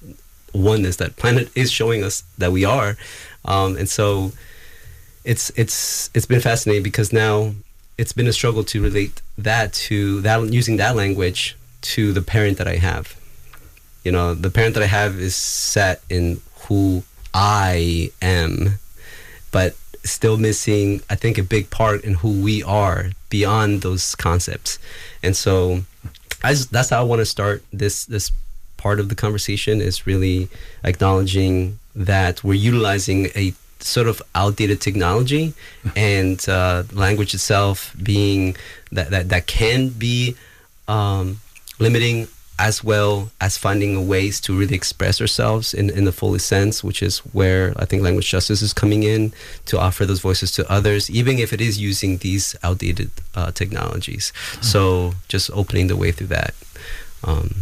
[0.53, 2.95] oneness that planet is showing us that we are.
[3.45, 4.31] Um, and so
[5.23, 7.53] it's it's it's been fascinating because now
[7.97, 12.57] it's been a struggle to relate that to that using that language to the parent
[12.57, 13.15] that I have.
[14.03, 18.79] You know, the parent that I have is set in who I am,
[19.51, 24.77] but still missing, I think, a big part in who we are beyond those concepts.
[25.21, 25.83] And so
[26.43, 28.31] I just, that's how I want to start this this
[28.77, 30.49] part of the conversation is really
[30.83, 35.53] acknowledging that we're utilizing a sort of outdated technology
[35.95, 38.55] and uh, language itself being
[38.91, 40.35] that, that, that can be
[40.87, 41.39] um,
[41.79, 42.27] limiting
[42.59, 47.01] as well as finding ways to really express ourselves in, in the fullest sense, which
[47.01, 49.33] is where I think language justice is coming in
[49.65, 54.31] to offer those voices to others, even if it is using these outdated uh, technologies.
[54.35, 54.61] Mm-hmm.
[54.61, 56.53] So just opening the way through that.
[57.23, 57.55] Um,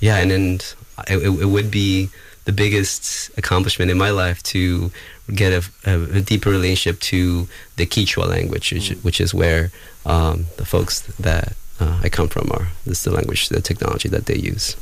[0.00, 0.60] yeah, and then
[1.08, 2.08] it, it, would be
[2.44, 4.90] the biggest accomplishment in my life to
[5.34, 9.04] get a, a, a deeper relationship to the Quechua language, which, mm.
[9.04, 9.70] which is where
[10.06, 12.68] um, the folks that uh, I come from are.
[12.84, 14.76] This is the language, the technology that they use.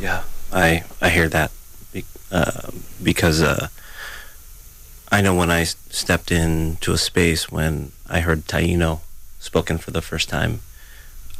[0.00, 1.50] Yeah, I I hear that
[2.30, 2.70] uh,
[3.02, 3.68] because uh,
[5.10, 9.00] I know when I stepped into a space when I heard Taino
[9.38, 10.60] spoken for the first time,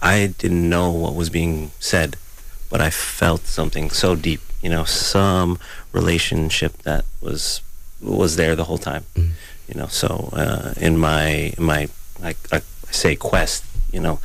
[0.00, 2.16] I didn't know what was being said,
[2.70, 4.40] but I felt something so deep.
[4.62, 5.58] You know, some
[5.92, 7.60] relationship that was
[8.00, 9.04] was there the whole time.
[9.14, 9.30] Mm.
[9.68, 11.88] You know, so uh, in my in my
[12.22, 14.18] I, I say quest, you know, uh,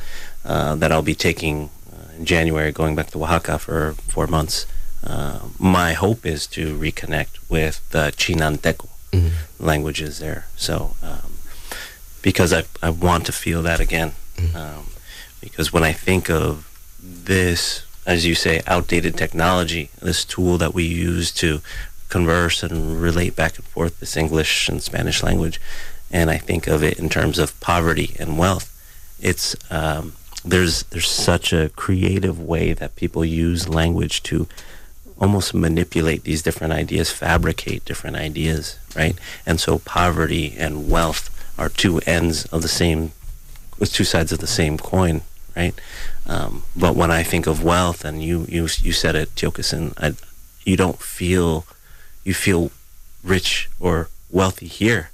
[0.44, 4.66] that I'll be taking uh, in January, going back to Oaxaca for four months.
[5.02, 9.64] Uh, my hope is to reconnect with the Chinanteco mm-hmm.
[9.64, 10.46] languages there.
[10.56, 11.34] So, um,
[12.22, 14.12] because I, I want to feel that again.
[14.36, 14.56] Mm-hmm.
[14.56, 14.86] Um,
[15.40, 16.70] because when I think of
[17.02, 21.60] this, as you say, outdated technology, this tool that we use to
[22.08, 25.60] converse and relate back and forth this English and Spanish language,
[26.10, 28.70] and I think of it in terms of poverty and wealth,
[29.20, 30.14] it's um,
[30.44, 34.46] there's there's such a creative way that people use language to
[35.18, 39.16] almost manipulate these different ideas, fabricate different ideas, right?
[39.46, 43.12] And so poverty and wealth are two ends of the same,
[43.84, 45.22] two sides of the same coin,
[45.56, 45.74] right?
[46.26, 50.14] Um, but when I think of wealth, and you you you said it, Tiokasin, I,
[50.64, 51.64] you don't feel
[52.24, 52.70] you feel
[53.22, 55.10] rich or wealthy here,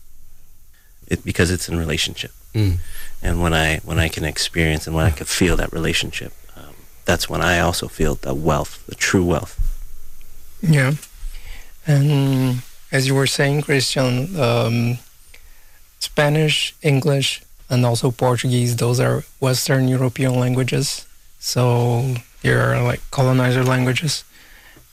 [1.06, 2.32] it, because it's in relationship.
[2.54, 2.78] Mm.
[3.22, 6.74] And when I when I can experience and when I can feel that relationship, um,
[7.04, 9.58] that's when I also feel the wealth, the true wealth.
[10.62, 10.92] Yeah,
[11.86, 14.98] and as you were saying, Christian, um,
[15.98, 18.76] Spanish, English, and also Portuguese.
[18.76, 21.06] Those are Western European languages,
[21.38, 24.24] so they are like colonizer languages.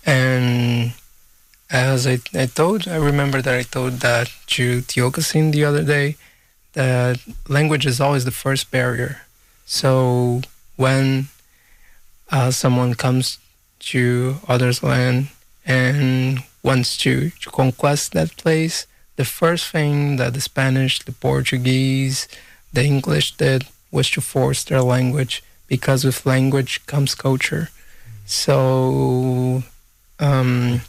[0.06, 0.94] And
[1.70, 6.16] as I, I told, I remember that I told that to Tiokasin the other day
[6.78, 7.20] that
[7.50, 9.22] language is always the first barrier.
[9.66, 10.42] So
[10.76, 11.30] when
[12.30, 13.40] uh, someone comes
[13.92, 15.30] to others' land
[15.66, 22.28] and wants to, to conquest that place, the first thing that the Spanish, the Portuguese,
[22.72, 27.70] the English did was to force their language because with language comes culture.
[28.28, 29.64] So,
[30.20, 30.82] um,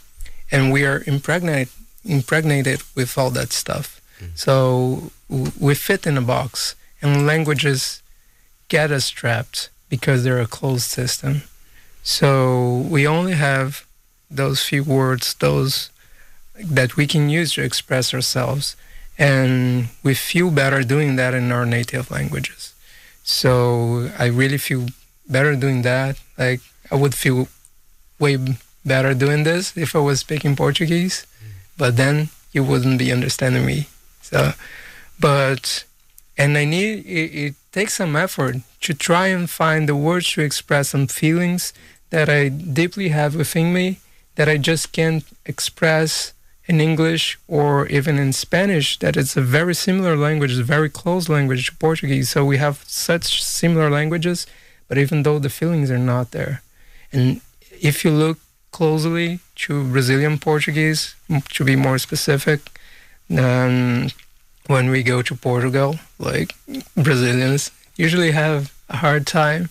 [0.52, 1.72] and we are impregnated,
[2.04, 3.97] impregnated with all that stuff.
[4.34, 8.02] So we fit in a box, and languages
[8.68, 11.42] get us trapped because they're a closed system.
[12.02, 13.84] So we only have
[14.30, 15.90] those few words, those
[16.60, 18.76] that we can use to express ourselves,
[19.18, 22.74] and we feel better doing that in our native languages.
[23.22, 24.86] So I really feel
[25.28, 26.18] better doing that.
[26.36, 26.60] Like
[26.90, 27.48] I would feel
[28.18, 28.38] way
[28.84, 31.26] better doing this if I was speaking Portuguese,
[31.76, 33.86] but then you wouldn't be understanding me.
[34.30, 34.52] So
[35.18, 35.84] but
[36.36, 40.42] and I need it, it takes some effort to try and find the words to
[40.42, 41.72] express some feelings
[42.10, 43.98] that I deeply have within me
[44.36, 46.32] that I just can't express
[46.66, 48.98] in English or even in Spanish.
[48.98, 52.28] That it's a very similar language, a very close language to Portuguese.
[52.30, 54.46] So we have such similar languages,
[54.86, 56.62] but even though the feelings are not there,
[57.12, 57.40] and
[57.80, 58.38] if you look
[58.70, 61.14] closely to Brazilian Portuguese,
[61.56, 62.60] to be more specific,
[63.36, 64.08] um,
[64.66, 66.54] when we go to Portugal, like
[66.94, 69.68] Brazilians usually have a hard time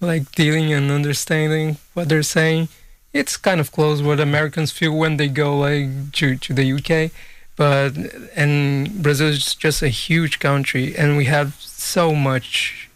[0.00, 2.68] like dealing and understanding what they're saying.
[3.12, 7.10] It's kind of close what Americans feel when they go like to, to the UK.
[7.56, 7.96] But
[8.36, 12.90] and Brazil is just a huge country and we have so much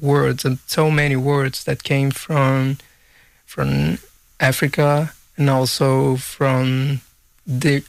[0.00, 2.78] words and so many words that came from
[3.44, 3.98] from
[4.38, 7.00] Africa and also from
[7.44, 7.82] the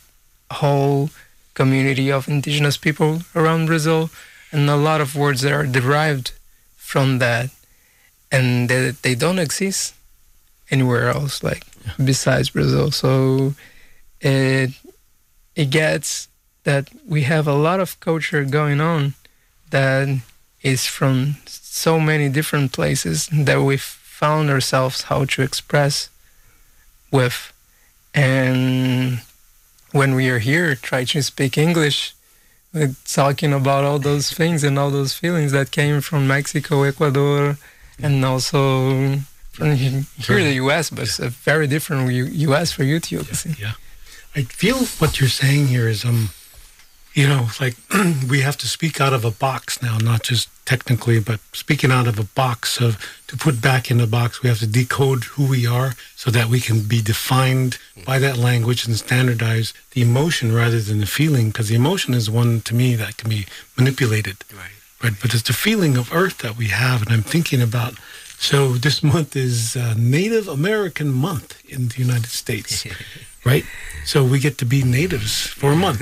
[0.51, 1.11] whole
[1.56, 4.10] community of indigenous people around Brazil.
[4.51, 6.32] and a lot of words that are derived
[6.78, 7.49] from that,
[8.32, 9.93] and they, they don't exist
[10.72, 11.64] anywhere else, like
[12.03, 12.91] besides Brazil.
[12.91, 13.53] So
[14.22, 14.72] it
[15.56, 16.28] it gets
[16.64, 19.14] that we have a lot of culture going on
[19.72, 20.08] that
[20.62, 26.10] is from so many different places that we've found ourselves how to express
[27.12, 27.53] with
[28.14, 29.22] and
[29.95, 32.13] when we are here try to speak english
[32.73, 37.57] we're talking about all those things and all those feelings that came from mexico ecuador
[38.03, 38.59] and also
[39.55, 43.21] from he- here the us but it's a very different us for you too
[43.65, 43.73] Yeah.
[44.37, 46.29] I feel what you're saying here is, um,
[47.13, 47.75] you know, like
[48.29, 52.07] we have to speak out of a box now, not just technically, but speaking out
[52.07, 52.97] of a box of
[53.28, 56.47] to put back in the box, we have to decode who we are so that
[56.47, 61.47] we can be defined by that language and standardize the emotion rather than the feeling,
[61.49, 63.45] because the emotion is one to me that can be
[63.78, 64.38] manipulated.
[64.53, 64.72] Right.
[65.03, 67.95] Right, but it's the feeling of Earth that we have, and I'm thinking about.
[68.39, 72.86] So this month is uh, Native American Month in the United States,
[73.45, 73.66] right?
[74.05, 76.01] So we get to be natives for a month,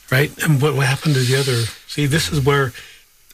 [0.12, 0.30] right?
[0.42, 1.64] And what, what happened to the other?
[1.86, 2.72] See, this is where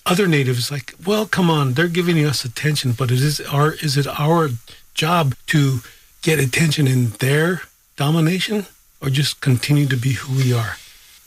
[0.07, 3.97] other natives like, well, come on, they're giving us attention, but it is our is
[3.97, 4.51] it our
[4.95, 5.81] job to
[6.23, 7.63] get attention in their
[7.97, 8.67] domination,
[9.01, 10.77] or just continue to be who we are?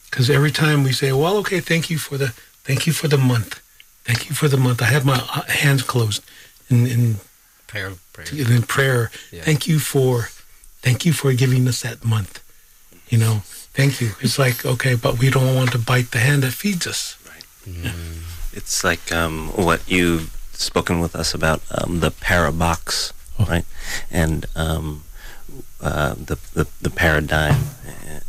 [0.09, 2.27] Because every time we say, well, okay, thank you for the
[2.63, 3.59] thank you for the month,
[4.05, 4.81] thank you for the month.
[4.81, 6.23] I have my uh, hands closed
[6.69, 7.15] in in,
[7.67, 8.27] Prayer, prayer.
[8.55, 9.11] in prayer.
[9.31, 9.43] Yeah.
[9.43, 10.29] Thank you for
[10.81, 12.43] thank you for giving us that month.
[13.09, 13.41] You know,
[13.73, 14.11] thank you.
[14.21, 17.15] It's like okay, but we don't want to bite the hand that feeds us.
[18.57, 23.45] It's like um, what you've spoken with us about um, the parabox, Oh.
[23.45, 23.65] right?
[24.09, 25.03] And um,
[25.79, 27.55] uh, the, the the paradigm,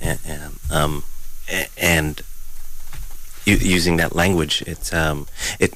[0.02, 1.02] and, and, um,
[1.78, 2.20] and
[3.46, 5.26] u- using that language, it's um,
[5.58, 5.72] it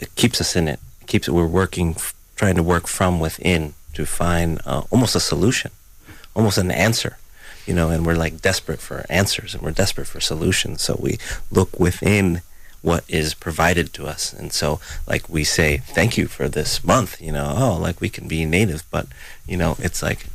[0.00, 0.80] it keeps us in it.
[1.00, 5.20] it keeps we're working, f- trying to work from within to find uh, almost a
[5.20, 5.70] solution,
[6.34, 7.16] almost an answer.
[7.66, 10.82] You know, and we're like desperate for answers and we're desperate for solutions.
[10.82, 11.16] So we
[11.50, 12.42] look within
[12.84, 14.34] what is provided to us.
[14.34, 14.78] And so,
[15.08, 18.44] like, we say, thank you for this month, you know, oh, like we can be
[18.44, 19.06] native, but,
[19.48, 20.26] you know, it's like,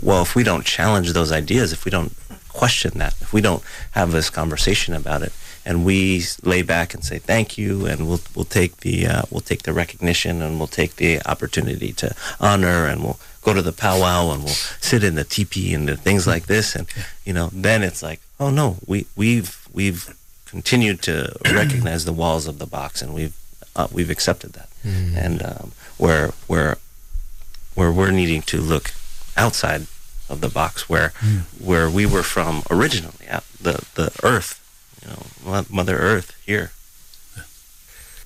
[0.00, 2.12] well, if we don't challenge those ideas, if we don't
[2.48, 5.32] question that, if we don't have this conversation about it,
[5.64, 9.40] and we lay back and say thank you, and we'll we'll take the uh, we'll
[9.40, 13.72] take the recognition, and we'll take the opportunity to honor, and we'll go to the
[13.72, 16.86] powwow, and we'll sit in the teepee and the things like this, and
[17.24, 20.16] you know, then it's like, oh no, we we've we've
[20.46, 23.36] continued to recognize the walls of the box, and we've
[23.74, 26.78] uh, we've accepted that, and um, where where
[27.74, 28.92] where we're needing to look
[29.36, 29.82] outside
[30.28, 31.12] of the box, where
[31.62, 34.58] where we were from originally, out the the Earth,
[35.02, 36.70] you know, Mother Earth here.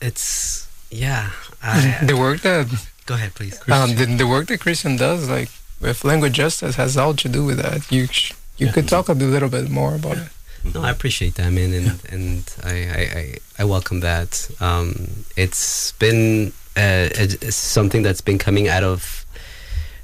[0.01, 1.31] It's yeah.
[1.63, 2.67] I, the work that
[3.07, 3.61] go ahead, please.
[3.69, 5.51] um, the, the work that Christian does, like
[5.81, 7.91] with language justice, has all to do with that.
[7.91, 10.29] You sh- you could talk a little bit more about it.
[10.63, 14.51] No, I appreciate that, man, and and I, I, I, I welcome that.
[14.61, 19.25] Um, it's been uh, it's something that's been coming out of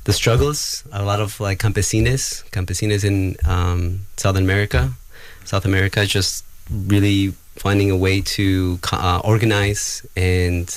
[0.04, 0.82] the struggles.
[0.92, 4.92] A lot of like campesinas, campesinas in um, Southern America,
[5.44, 10.68] South America, just really finding a way to uh, organize and.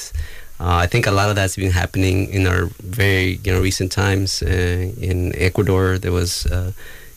[0.62, 3.94] Uh, I think a lot of that's been happening in our very you know recent
[3.94, 4.44] times.
[4.44, 6.74] Uh, in Ecuador, there was uh,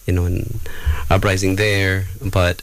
[0.07, 0.61] you know an
[1.11, 2.63] uprising there, but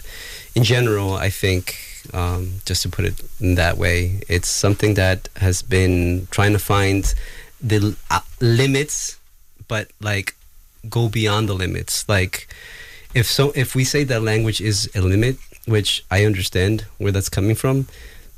[0.55, 1.77] in general, I think
[2.13, 6.59] um, just to put it in that way, it's something that has been trying to
[6.59, 7.13] find
[7.61, 9.17] the uh, limits,
[9.67, 10.35] but like
[10.89, 12.07] go beyond the limits.
[12.07, 12.47] Like
[13.13, 17.29] if so, if we say that language is a limit, which I understand where that's
[17.29, 17.87] coming from,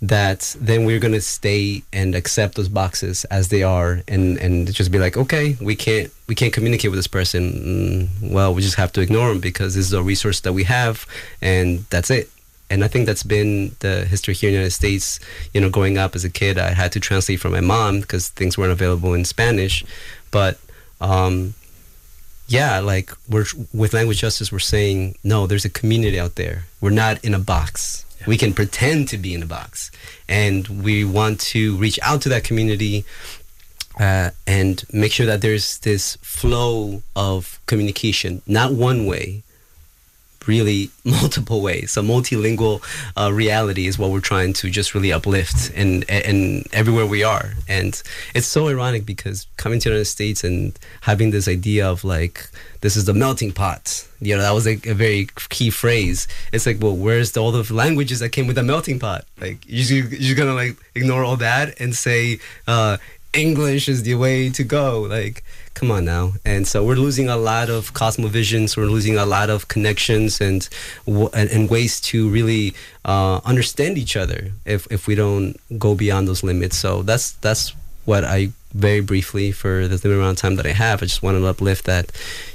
[0.02, 4.92] that then we're gonna stay and accept those boxes as they are, and and just
[4.92, 8.10] be like, okay, we can't we can't communicate with this person.
[8.22, 10.64] Mm, well, we just have to ignore them because this is a resource that we
[10.64, 11.06] have,
[11.42, 12.30] and that's it.
[12.70, 15.20] And I think that's been the history here in the United States.
[15.54, 18.30] You know, growing up as a kid, I had to translate for my mom because
[18.30, 19.86] things weren't available in Spanish,
[20.32, 20.60] but.
[21.00, 21.56] Um,
[22.48, 25.48] yeah, like we're with language justice, we're saying no.
[25.48, 26.66] There's a community out there.
[26.82, 28.06] We're not in a box.
[28.28, 29.92] We can pretend to be in a box,
[30.28, 33.06] and we want to reach out to that community
[34.00, 39.44] uh, and make sure that there's this flow of communication, not one way,
[40.48, 41.92] really multiple ways.
[41.92, 42.82] So multilingual
[43.18, 47.54] uh, reality is what we're trying to just really uplift and and everywhere we are.
[47.68, 48.02] And
[48.34, 52.50] it's so ironic because coming to the United States and having this idea of like
[52.82, 54.08] this is the melting pot.
[54.20, 56.28] You know, that was like a very key phrase.
[56.52, 59.26] It's like, well, where's the, all the languages that came with the melting pot?
[59.40, 62.98] Like, you're, you're gonna like ignore all that and say uh,
[63.34, 65.02] English is the way to go.
[65.02, 66.34] Like, come on now.
[66.44, 68.76] And so we're losing a lot of cosmovisions.
[68.76, 70.68] We're losing a lot of connections and
[71.08, 72.74] and, and ways to really
[73.06, 76.78] uh, understand each other if if we don't go beyond those limits.
[76.78, 77.74] So that's that's
[78.06, 81.02] what I very briefly for the limited amount of time that I have.
[81.04, 82.12] I just want to uplift that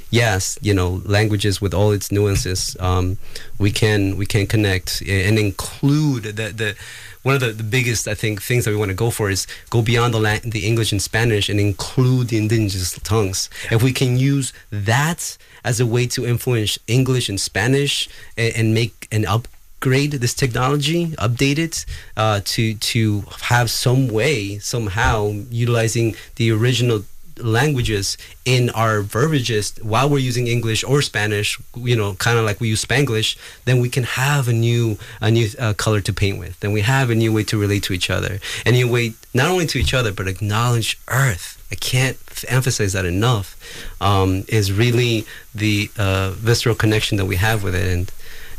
[0.09, 3.17] yes, you know, languages with all its nuances, um,
[3.59, 6.75] we can we can connect and include the the
[7.23, 9.47] one of the, the biggest I think things that we want to go for is
[9.69, 13.49] go beyond the la- the English and Spanish and include the indigenous tongues.
[13.71, 18.73] If we can use that as a way to influence English and Spanish and, and
[18.73, 21.85] make an upgrade this technology, update it
[22.15, 27.03] uh, to to have some way somehow utilizing the original
[27.39, 32.59] languages in our verbiages while we're using English or Spanish, you know, kind of like
[32.59, 36.39] we use Spanglish, then we can have a new a new uh, color to paint
[36.39, 36.59] with.
[36.59, 39.49] Then we have a new way to relate to each other, a new way not
[39.49, 41.53] only to each other but acknowledge Earth.
[41.71, 42.17] I can't
[42.47, 43.55] emphasize that enough.
[43.99, 48.11] Um, is really the uh, visceral connection that we have with it, and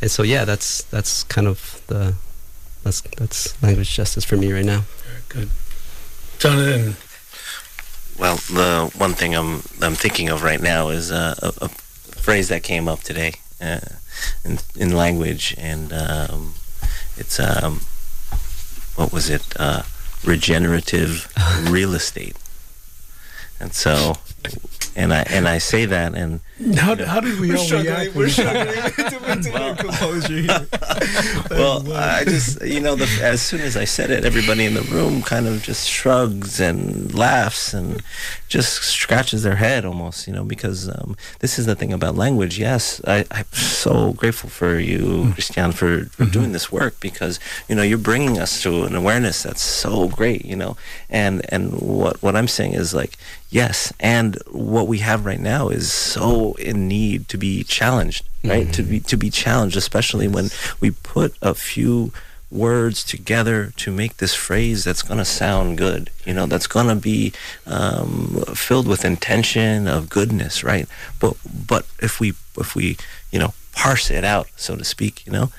[0.03, 2.15] and so yeah, that's that's kind of the
[2.85, 4.85] that's that's language justice for me right now.
[5.05, 5.51] Very good,
[6.39, 6.97] Jonathan.
[8.19, 12.49] Well, the one thing I'm I'm thinking of right now is uh, a, a, phrase
[12.49, 13.81] that came up today uh,
[14.45, 16.55] in in language, and um,
[17.17, 17.83] it's um,
[18.97, 19.43] what was it?
[19.57, 19.83] Uh,
[20.25, 21.33] regenerative
[21.71, 22.37] real estate.
[23.61, 24.15] And so
[24.99, 26.41] and I and I say that and
[26.77, 28.17] how, how did we all react?
[28.17, 30.67] We're struggling to maintain composure here.
[31.53, 34.83] well, I just you know the, as soon as I said it, everybody in the
[34.83, 38.03] room kind of just shrugs and laughs and
[38.49, 42.59] just scratches their head almost, you know, because um, this is the thing about language.
[42.59, 45.35] Yes, I, am so grateful for you, mm.
[45.35, 46.33] Christian, for, for mm-hmm.
[46.33, 47.39] doing this work because
[47.69, 50.77] you know you're bringing us to an awareness that's so great, you know,
[51.09, 53.17] and and what what I'm saying is like
[53.51, 58.65] yes, and what we have right now is so in need to be challenged, right?
[58.65, 58.73] Mm-hmm.
[58.73, 62.13] To be to be challenged, especially when we put a few
[62.51, 66.87] words together to make this phrase that's going to sound good you know that's going
[66.87, 67.31] to be
[67.67, 70.89] um, filled with intention of goodness right
[71.21, 71.37] but
[71.67, 72.97] but if we if we
[73.31, 75.51] you know parse it out so to speak you know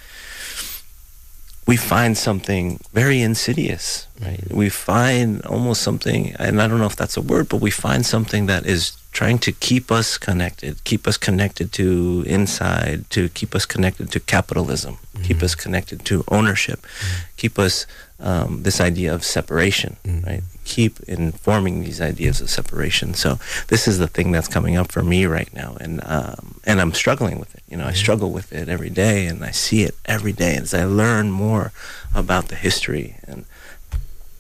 [1.70, 7.00] we find something very insidious right we find almost something and i don't know if
[7.02, 11.08] that's a word but we find something that is trying to keep us connected, keep
[11.08, 15.24] us connected to inside, to keep us connected to capitalism, mm-hmm.
[15.24, 17.24] keep us connected to ownership, mm-hmm.
[17.36, 17.86] keep us
[18.20, 20.26] um, this idea of separation, mm-hmm.
[20.26, 20.44] right?
[20.70, 23.14] Keep informing these ideas of separation.
[23.14, 26.80] So this is the thing that's coming up for me right now, and um, and
[26.80, 27.64] I'm struggling with it.
[27.68, 27.96] You know, I mm-hmm.
[27.96, 31.72] struggle with it every day, and I see it every day as I learn more
[32.14, 33.46] about the history and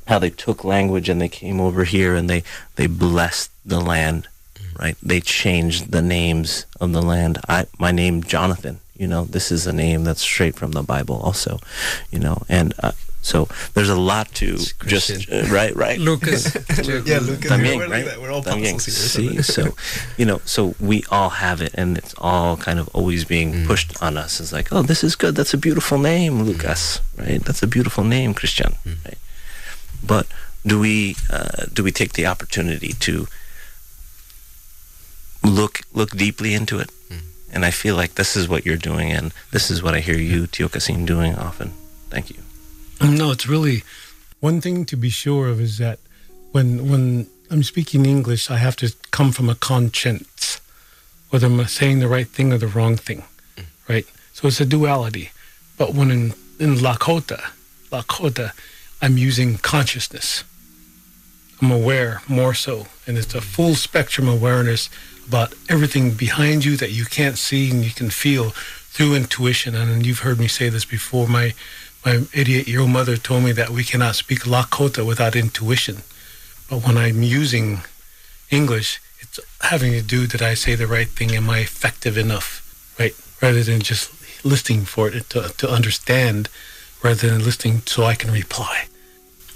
[0.07, 2.43] how they took language and they came over here and they
[2.75, 4.27] they blessed the land
[4.79, 4.95] right?
[5.03, 7.39] They changed the names of the land.
[7.47, 8.79] I my name Jonathan.
[8.95, 11.59] You know, this is a name that's straight from the Bible, also.
[12.11, 12.91] You know, and uh,
[13.21, 15.99] so there's a lot to just uh, right, right.
[16.09, 16.55] Lucas,
[17.05, 17.51] yeah, Lucas.
[17.51, 18.21] También, we're, right?
[18.21, 18.79] We're all También.
[18.79, 19.75] See, so
[20.17, 23.67] you know, so we all have it, and it's all kind of always being mm.
[23.67, 24.39] pushed on us.
[24.39, 25.35] It's like, oh, this is good.
[25.35, 27.01] That's a beautiful name, Lucas.
[27.17, 27.27] Mm.
[27.27, 27.43] Right?
[27.43, 28.75] That's a beautiful name, Christian.
[28.85, 29.05] Mm.
[29.05, 29.17] Right?
[30.05, 30.27] But
[30.65, 33.27] do we uh, do we take the opportunity to
[35.43, 36.91] look look deeply into it.
[37.09, 37.21] Mm.
[37.53, 40.17] And I feel like this is what you're doing, and this is what I hear
[40.17, 41.73] you, Tiokasin, doing often.
[42.09, 42.37] Thank you.
[43.01, 43.83] No, it's really
[44.39, 45.99] one thing to be sure of is that
[46.51, 50.61] when when I'm speaking English, I have to come from a conscience,
[51.29, 53.23] whether I'm saying the right thing or the wrong thing,
[53.57, 53.65] mm.
[53.87, 54.05] right?
[54.33, 55.31] So it's a duality.
[55.77, 57.41] But when in, in Lakota,
[57.91, 58.51] Lakota,
[59.01, 60.43] I'm using consciousness.
[61.61, 64.89] I'm aware more so, and it's a full spectrum awareness
[65.27, 68.51] about everything behind you that you can't see and you can feel
[68.91, 69.75] through intuition.
[69.75, 71.27] And you've heard me say this before.
[71.27, 71.53] My
[72.05, 76.03] my 88 year old mother told me that we cannot speak Lakota without intuition.
[76.69, 77.81] But when I'm using
[78.49, 81.31] English, it's having to do that I say the right thing.
[81.31, 83.13] Am I effective enough, right?
[83.41, 84.11] Rather than just
[84.45, 86.49] listening for it to, to understand,
[87.03, 88.85] rather than listening so I can reply.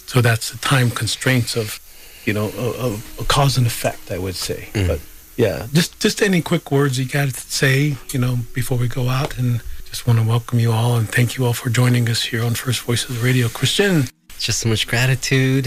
[0.05, 1.79] So that's the time constraints of,
[2.25, 4.69] you know, a, a cause and effect, I would say.
[4.73, 4.87] Mm.
[4.87, 4.99] But
[5.37, 9.09] yeah, just just any quick words you got to say, you know, before we go
[9.09, 9.61] out, and
[9.93, 12.55] just want to welcome you all and thank you all for joining us here on
[12.55, 13.47] First Voices Radio.
[13.47, 14.05] Christian,
[14.39, 15.65] Just so much gratitude.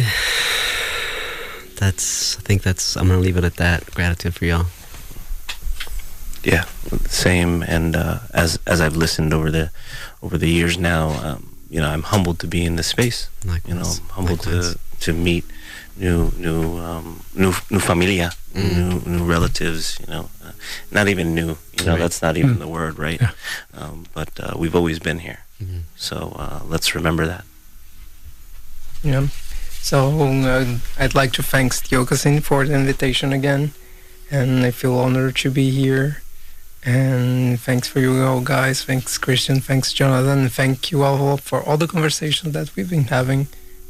[1.77, 3.87] That's, I think that's, I'm going to leave it at that.
[3.95, 4.67] Gratitude for y'all.
[6.43, 6.65] Yeah,
[7.07, 7.63] same.
[7.63, 9.71] And uh, as as I've listened over the
[10.23, 13.29] over the years now, um, you know, I'm humbled to be in this space.
[13.45, 13.69] Likewise.
[13.69, 14.75] You know, I'm humbled Likewise.
[14.75, 15.45] to to meet
[15.97, 19.99] new new um, new new familia, new new relatives.
[20.01, 20.31] You know,
[20.91, 21.57] not even new.
[21.79, 21.99] You know, Right.
[22.01, 23.21] that's not even the word, right?
[23.21, 23.31] Yeah.
[23.75, 25.41] Um, but uh, we've always been here.
[25.97, 27.45] So uh, let's remember that.
[29.03, 29.29] Yeah.
[29.81, 33.73] So uh, I'd like to thank Stiokasin for the invitation again,
[34.31, 36.23] and I feel honored to be here.
[36.85, 38.85] And thanks for you all guys.
[38.85, 39.61] Thanks Christian.
[39.61, 40.49] Thanks Jonathan.
[40.49, 43.49] Thank you all for all the conversations that we've been having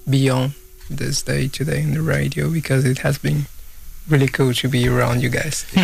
[0.09, 0.55] beyond
[0.89, 3.47] this day today in the radio because it has been
[4.09, 5.65] really cool to be around you guys.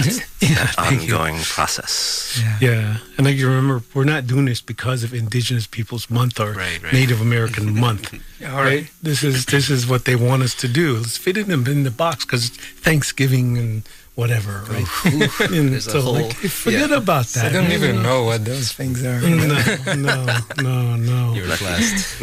[0.41, 1.14] yeah, thank you.
[1.16, 2.41] Ongoing process.
[2.61, 6.53] Yeah, and like you remember, we're not doing this because of Indigenous Peoples Month or
[6.53, 6.93] Right, right.
[6.93, 8.14] Native American Month.
[8.47, 8.91] all right.
[9.03, 10.97] This is this is what they want us to do.
[10.99, 13.83] Let's fit it in, in the box because Thanksgiving and
[14.14, 14.87] whatever, right?
[15.41, 17.47] and There's so whole- like, forget about that.
[17.47, 19.20] I don't you even know what those things are.
[19.20, 21.35] No, no, no, no.
[21.35, 22.23] You're blessed.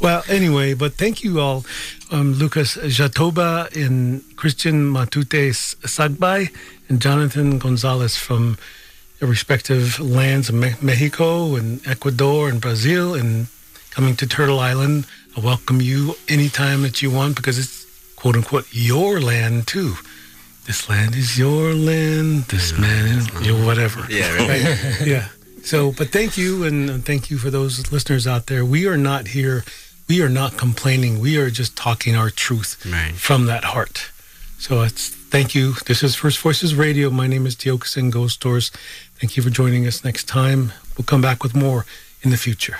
[0.00, 1.64] Well, anyway, but thank you all,
[2.10, 5.50] um, Lucas Jatoba and Christian Matute
[5.82, 6.48] Sagbay
[6.88, 8.56] and Jonathan Gonzalez from
[9.18, 13.48] their respective lands of Me- Mexico and Ecuador and Brazil and
[13.90, 15.06] coming to Turtle Island.
[15.36, 17.84] I welcome you anytime that you want because it's
[18.16, 19.94] quote unquote your land too.
[20.66, 22.44] This land is your land.
[22.44, 24.06] This man is your whatever.
[24.08, 25.06] Yeah, right.
[25.06, 25.28] yeah.
[25.62, 28.64] So, but thank you, and thank you for those listeners out there.
[28.64, 29.64] We are not here.
[30.08, 31.20] We are not complaining.
[31.20, 33.14] We are just talking our truth Right.
[33.14, 34.10] from that heart.
[34.58, 35.74] So, it's thank you.
[35.86, 37.10] This is First Voices Radio.
[37.10, 38.70] My name is Tiokasin Ghost Horse.
[39.20, 40.02] Thank you for joining us.
[40.04, 41.86] Next time, we'll come back with more
[42.22, 42.78] in the future.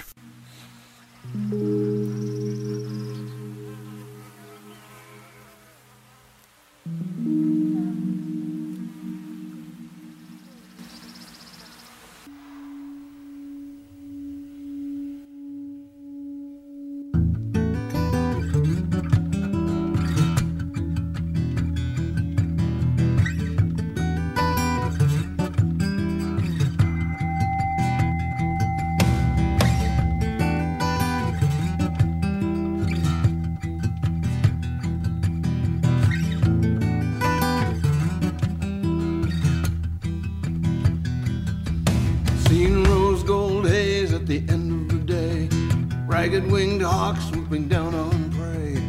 [46.31, 48.81] Ragged winged hawks swooping down on prey.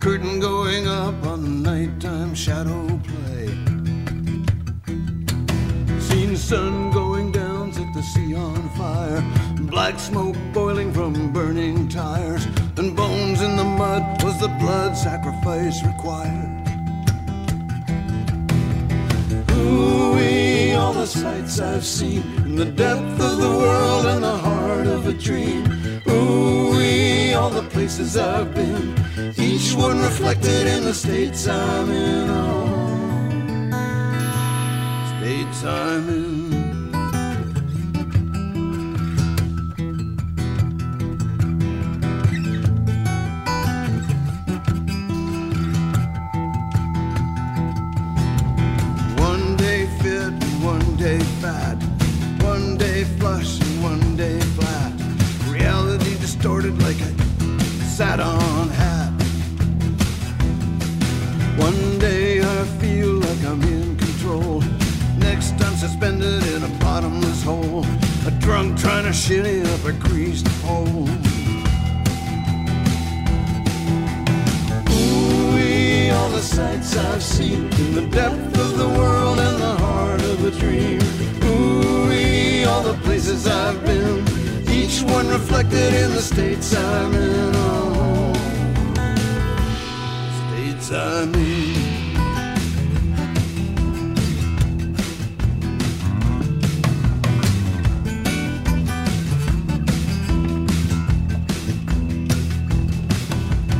[0.00, 3.46] Curtain going up on the nighttime shadow play.
[6.00, 9.22] Seen sun going down, set the sea on fire.
[9.70, 12.44] Black smoke boiling from burning tires.
[12.76, 16.64] And bones in the mud was the blood sacrifice required.
[19.52, 24.88] Ooh-wee, all the sights I've seen in the depth of the world and the heart
[24.88, 25.64] of a dream.
[26.08, 26.87] Ooh-wee,
[27.38, 28.94] all the places I've been,
[29.38, 32.28] each one reflected in the states I'm in.
[32.30, 33.68] Oh,
[35.20, 36.37] states I'm in.
[86.62, 87.48] States I'm I'm.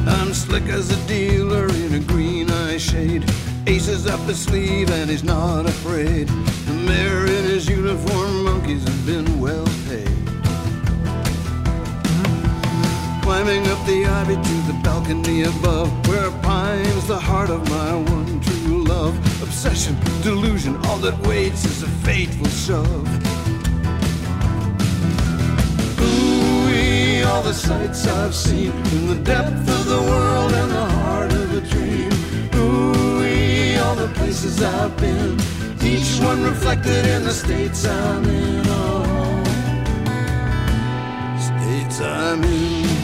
[0.07, 3.25] I'm slick as a dealer in a green eye shade.
[3.67, 6.29] Aces up his sleeve and he's not afraid.
[6.29, 9.67] The mayor in his uniform, monkeys have been well
[13.29, 18.41] Climbing up the ivy to the balcony above, where pines the heart of my one
[18.41, 19.15] true love.
[19.43, 23.07] obsession, delusion, all that waits is a fateful shove.
[26.01, 31.31] Ooh, all the sights I've seen in the depth of the world and the heart
[31.31, 32.11] of a dream.
[32.55, 35.39] Ooh, all the places I've been,
[35.83, 38.63] each one reflected in the states I'm in.
[38.69, 39.45] Oh,
[41.39, 42.98] states I'm in.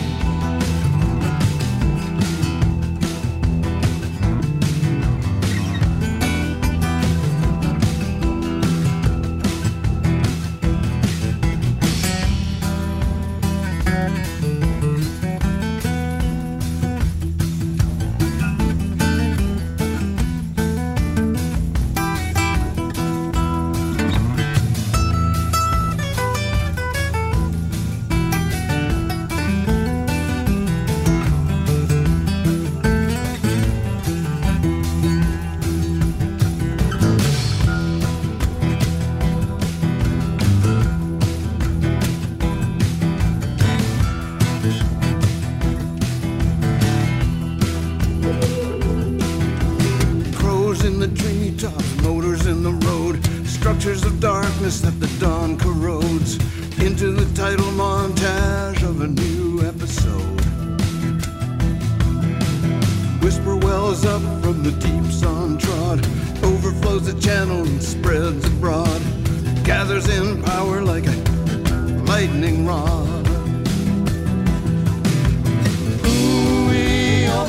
[50.35, 56.37] Crows in the treetops, motors in the road, structures of darkness that the dawn corrodes
[56.83, 60.41] into the title montage of a new episode.
[63.23, 66.01] Whisper wells up from the deeps untrod,
[66.43, 69.03] overflows the channel and spreads abroad,
[69.65, 71.17] gathers in power like a
[72.07, 73.34] lightning rod.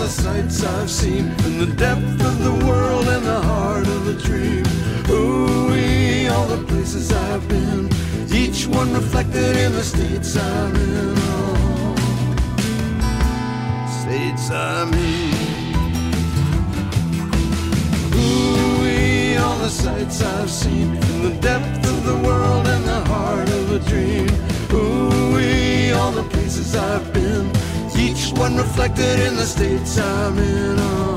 [0.06, 4.14] The sights I've seen in the depth of the world and the heart of a
[4.14, 4.64] dream.
[5.10, 7.90] Ooh, wee, all the places I've been,
[8.32, 11.16] each one reflected in the states I'm in.
[11.18, 11.96] Oh,
[14.04, 15.34] states I'm in.
[18.14, 23.02] Ooh, wee, all the sights I've seen in the depth of the world and the
[23.12, 24.30] heart of a dream.
[24.72, 27.50] Ooh, wee, all the places I've been,
[27.98, 30.76] each one reflected in the states I'm in.
[30.80, 31.15] Oh.